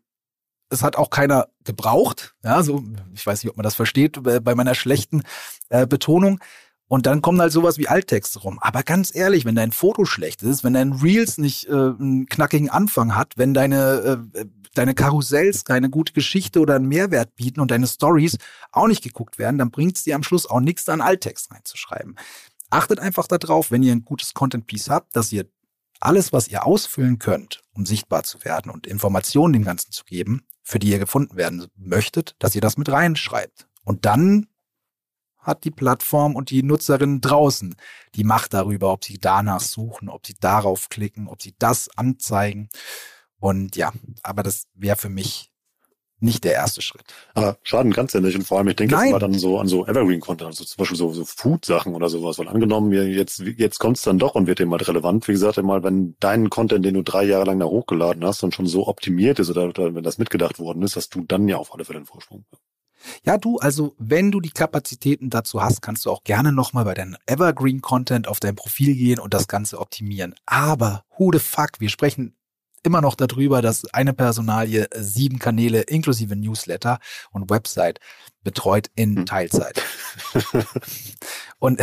[0.70, 2.34] es hat auch keiner gebraucht.
[2.42, 2.82] Ja, so,
[3.12, 5.22] ich weiß nicht, ob man das versteht äh, bei meiner schlechten
[5.68, 6.40] äh, Betonung.
[6.90, 8.58] Und dann kommen halt sowas wie Alttexte rum.
[8.58, 12.68] Aber ganz ehrlich, wenn dein Foto schlecht ist, wenn dein Reels nicht äh, einen knackigen
[12.68, 17.70] Anfang hat, wenn deine, äh, deine Karussells keine gute Geschichte oder einen Mehrwert bieten und
[17.70, 18.38] deine Stories
[18.72, 22.16] auch nicht geguckt werden, dann bringt es dir am Schluss auch nichts, einen Alttext reinzuschreiben.
[22.70, 25.46] Achtet einfach darauf, wenn ihr ein gutes Content-Piece habt, dass ihr
[26.00, 30.42] alles, was ihr ausfüllen könnt, um sichtbar zu werden und Informationen dem Ganzen zu geben,
[30.64, 33.68] für die ihr gefunden werden möchtet, dass ihr das mit reinschreibt.
[33.84, 34.48] Und dann
[35.40, 37.74] hat die Plattform und die Nutzerinnen draußen
[38.14, 42.68] die Macht darüber, ob sie danach suchen, ob sie darauf klicken, ob sie das anzeigen.
[43.38, 45.50] Und ja, aber das wäre für mich
[46.20, 47.02] nicht der erste Schritt.
[47.34, 48.36] Aber schaden kannst ja nicht.
[48.36, 50.98] Und vor allem, ich denke jetzt mal dann so an so Evergreen-Content, also zum Beispiel
[50.98, 52.38] so, so Food-Sachen oder sowas.
[52.38, 55.26] Weil angenommen, jetzt, jetzt kommt es dann doch und wird dem mal relevant.
[55.28, 58.54] Wie gesagt, mal, wenn dein Content, den du drei Jahre lang da hochgeladen hast und
[58.54, 61.56] schon so optimiert ist oder, oder wenn das mitgedacht worden ist, hast du dann ja
[61.56, 62.44] auf alle Fälle einen Vorsprung.
[63.24, 66.94] Ja, du, also wenn du die Kapazitäten dazu hast, kannst du auch gerne nochmal bei
[66.94, 70.34] deinem Evergreen Content auf dein Profil gehen und das Ganze optimieren.
[70.46, 72.36] Aber who the fuck, wir sprechen
[72.82, 76.98] immer noch darüber, dass eine Personalie sieben Kanäle inklusive Newsletter
[77.30, 78.00] und Website
[78.42, 79.26] betreut in hm.
[79.26, 79.82] Teilzeit.
[81.58, 81.80] und,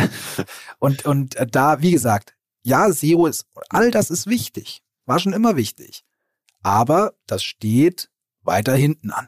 [0.79, 4.81] und, und da, wie gesagt, ja, SEO ist, all das ist wichtig.
[5.05, 6.03] War schon immer wichtig.
[6.63, 8.09] Aber das steht
[8.47, 9.27] weiter hinten an.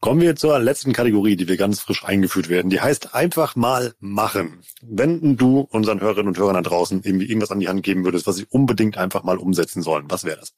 [0.00, 2.70] Kommen wir zur letzten Kategorie, die wir ganz frisch eingeführt werden.
[2.70, 4.62] Die heißt einfach mal machen.
[4.80, 8.26] Wenn du unseren Hörerinnen und Hörern da draußen irgendwie irgendwas an die Hand geben würdest,
[8.26, 10.54] was sie unbedingt einfach mal umsetzen sollen, was wäre das?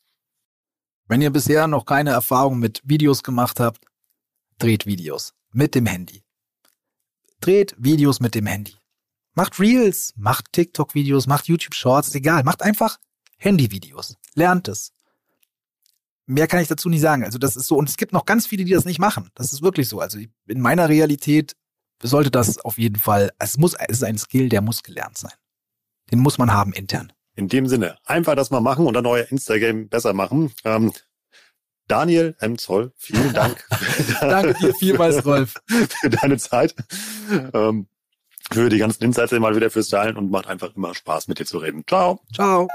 [1.08, 3.84] Wenn ihr bisher noch keine Erfahrung mit Videos gemacht habt,
[4.58, 6.22] dreht Videos mit dem Handy.
[7.40, 8.74] Dreht Videos mit dem Handy.
[9.34, 12.44] Macht Reels, macht TikTok-Videos, macht YouTube-Shorts, egal.
[12.44, 12.98] Macht einfach
[13.36, 14.16] Handy-Videos.
[14.34, 14.92] Lernt es
[16.26, 17.24] mehr kann ich dazu nicht sagen.
[17.24, 19.30] Also das ist so, und es gibt noch ganz viele, die das nicht machen.
[19.34, 20.00] Das ist wirklich so.
[20.00, 21.54] Also in meiner Realität
[22.02, 25.32] sollte das auf jeden Fall, es muss, es ist ein Skill, der muss gelernt sein.
[26.10, 27.12] Den muss man haben intern.
[27.36, 30.52] In dem Sinne, einfach das mal machen und dann euer Instagram besser machen.
[30.64, 30.92] Ähm,
[31.88, 32.56] Daniel M.
[32.58, 33.66] Zoll, vielen Dank.
[34.20, 35.54] Danke dir vielmals, Rolf.
[36.00, 36.74] für deine Zeit.
[37.52, 37.88] Ähm,
[38.52, 41.46] für die ganzen Insights mal wieder fürs Teilen und macht einfach immer Spaß mit dir
[41.46, 41.84] zu reden.
[41.86, 42.20] Ciao.
[42.32, 42.68] Ciao.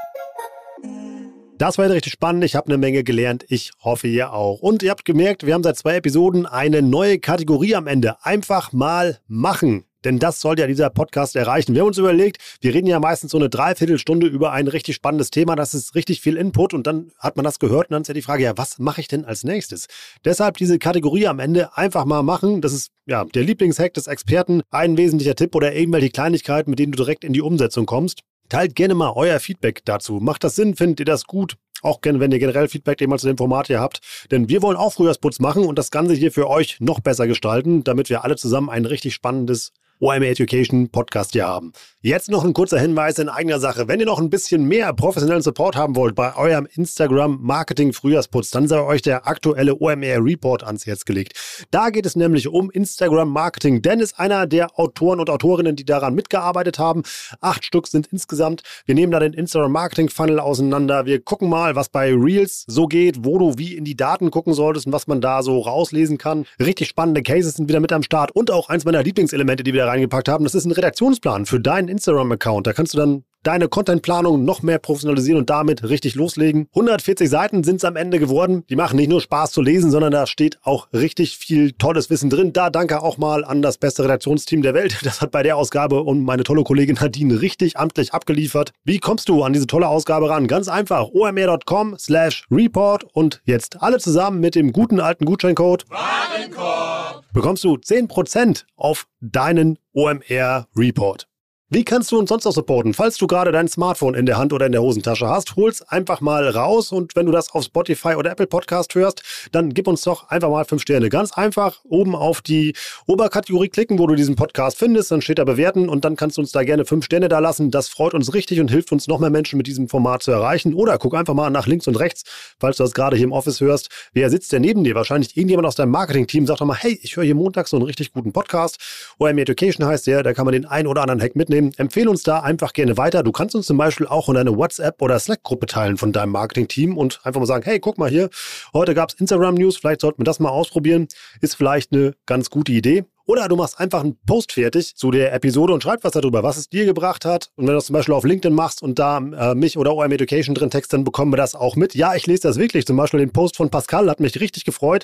[1.60, 2.45] Das war richtig spannend.
[2.45, 3.43] Ich habe eine Menge gelernt.
[3.49, 4.62] Ich hoffe, ihr auch.
[4.62, 8.16] Und ihr habt gemerkt, wir haben seit zwei Episoden eine neue Kategorie am Ende.
[8.24, 9.84] Einfach mal machen.
[10.05, 11.74] Denn das soll ja dieser Podcast erreichen.
[11.74, 15.32] Wir haben uns überlegt, wir reden ja meistens so eine Dreiviertelstunde über ein richtig spannendes
[15.32, 15.57] Thema.
[15.57, 18.14] Das ist richtig viel Input und dann hat man das gehört und dann ist ja
[18.14, 19.88] die Frage, ja, was mache ich denn als nächstes?
[20.24, 22.62] Deshalb diese Kategorie am Ende einfach mal machen.
[22.62, 24.62] Das ist ja der Lieblingshack des Experten.
[24.72, 28.22] Ein wesentlicher Tipp oder irgendwelche Kleinigkeiten, mit denen du direkt in die Umsetzung kommst.
[28.50, 30.20] Teilt gerne mal euer Feedback dazu.
[30.20, 30.76] Macht das Sinn?
[30.76, 31.56] Findet ihr das gut?
[31.82, 34.02] Auch gerne, wenn ihr generell Feedback mal zu dem Format hier habt.
[34.32, 37.84] Denn wir wollen auch Frühjahrsputz machen und das Ganze hier für euch noch besser gestalten,
[37.84, 41.74] damit wir alle zusammen ein richtig spannendes OMA Education Podcast hier haben.
[42.02, 43.89] Jetzt noch ein kurzer Hinweis in eigener Sache.
[43.89, 48.52] Wenn ihr noch ein bisschen mehr professionellen Support haben wollt bei eurem Instagram Marketing Frühjahrsputz,
[48.52, 51.34] dann sei euch der aktuelle OMR Report ans Herz gelegt.
[51.72, 53.82] Da geht es nämlich um Instagram Marketing.
[53.82, 57.04] Dennis, einer der Autoren und Autorinnen, die daran mitgearbeitet haben.
[57.41, 58.62] Acht Stück sind insgesamt.
[58.86, 61.06] Wir nehmen da den Instagram Marketing Funnel auseinander.
[61.06, 64.54] Wir gucken mal, was bei Reels so geht, wo du wie in die Daten gucken
[64.54, 66.45] solltest und was man da so rauslesen kann.
[66.64, 69.89] Richtig spannende Cases sind wieder mit am Start und auch eins meiner Lieblingselemente, die wir
[69.90, 70.44] reingepackt haben.
[70.44, 72.68] Das ist ein Redaktionsplan für deinen Instagram-Account.
[72.68, 76.68] Da kannst du dann deine Contentplanung noch mehr professionalisieren und damit richtig loslegen.
[76.72, 78.64] 140 Seiten sind es am Ende geworden.
[78.70, 82.30] Die machen nicht nur Spaß zu lesen, sondern da steht auch richtig viel tolles Wissen
[82.30, 82.54] drin.
[82.54, 85.00] Da danke auch mal an das beste Redaktionsteam der Welt.
[85.04, 88.74] Das hat bei der Ausgabe und meine tolle Kollegin Nadine richtig amtlich abgeliefert.
[88.84, 90.48] Wie kommst du an diese tolle Ausgabe ran?
[90.48, 91.08] Ganz einfach.
[91.12, 97.76] omr.com slash report und jetzt alle zusammen mit dem guten alten Gutscheincode Warenkorb bekommst du
[97.76, 101.29] 10% auf deinen OMR Report.
[101.72, 102.95] Wie kannst du uns sonst noch supporten?
[102.95, 106.20] Falls du gerade dein Smartphone in der Hand oder in der Hosentasche hast, hol's einfach
[106.20, 110.01] mal raus und wenn du das auf Spotify oder Apple Podcast hörst, dann gib uns
[110.01, 111.09] doch einfach mal fünf Sterne.
[111.09, 112.74] Ganz einfach oben auf die
[113.05, 116.41] Oberkategorie klicken, wo du diesen Podcast findest, dann steht da bewerten und dann kannst du
[116.41, 117.70] uns da gerne fünf Sterne da lassen.
[117.70, 120.74] Das freut uns richtig und hilft uns noch mehr Menschen mit diesem Format zu erreichen.
[120.74, 122.24] Oder guck einfach mal nach links und rechts,
[122.59, 123.89] falls du das gerade hier im Office hörst.
[124.11, 124.95] Wer sitzt denn neben dir?
[124.95, 126.47] Wahrscheinlich irgendjemand aus deinem Marketing-Team.
[126.47, 128.80] Sag doch mal, hey, ich höre hier Montag so einen richtig guten Podcast.
[129.20, 131.74] OM Education heißt der, da kann man den einen oder anderen Hack mitnehmen nehmen.
[131.78, 133.24] Empfehle uns da einfach gerne weiter.
[133.24, 136.97] Du kannst uns zum Beispiel auch in eine WhatsApp- oder Slack-Gruppe teilen von deinem Marketing-Team
[136.97, 138.30] und einfach mal sagen, hey, guck mal hier,
[138.74, 141.07] heute gab es Instagram-News, vielleicht sollten wir das mal ausprobieren.
[141.41, 143.05] Ist vielleicht eine ganz gute Idee.
[143.30, 146.58] Oder du machst einfach einen Post fertig zu der Episode und schreibst was darüber, was
[146.58, 147.52] es dir gebracht hat.
[147.58, 150.12] Und wenn du das zum Beispiel auf LinkedIn machst und da äh, mich oder OM
[150.12, 151.94] Education drin text, dann bekommen wir das auch mit.
[151.94, 152.88] Ja, ich lese das wirklich.
[152.88, 155.04] Zum Beispiel den Post von Pascal hat mich richtig gefreut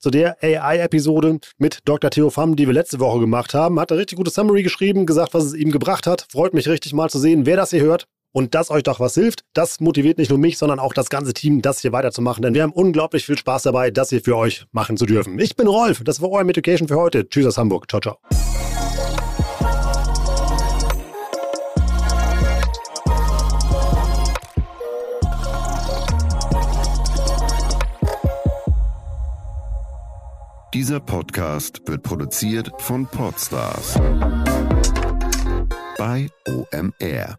[0.00, 2.08] zu der AI-Episode mit Dr.
[2.08, 3.78] Theo Pham, die wir letzte Woche gemacht haben.
[3.78, 6.26] Hat eine richtig gute Summary geschrieben, gesagt, was es ihm gebracht hat.
[6.32, 8.06] Freut mich richtig mal zu sehen, wer das hier hört
[8.36, 9.44] und dass euch doch was hilft.
[9.54, 12.42] Das motiviert nicht nur mich, sondern auch das ganze Team, das hier weiterzumachen.
[12.42, 15.38] Denn wir haben unglaublich viel Spaß dabei, das hier für euch machen zu dürfen.
[15.38, 17.26] Ich bin Rolf, das war euer Education für heute.
[17.26, 17.90] Tschüss aus Hamburg.
[17.90, 18.18] Ciao, ciao.
[30.74, 33.94] Dieser Podcast wird produziert von Podstars
[35.96, 37.38] bei OMR.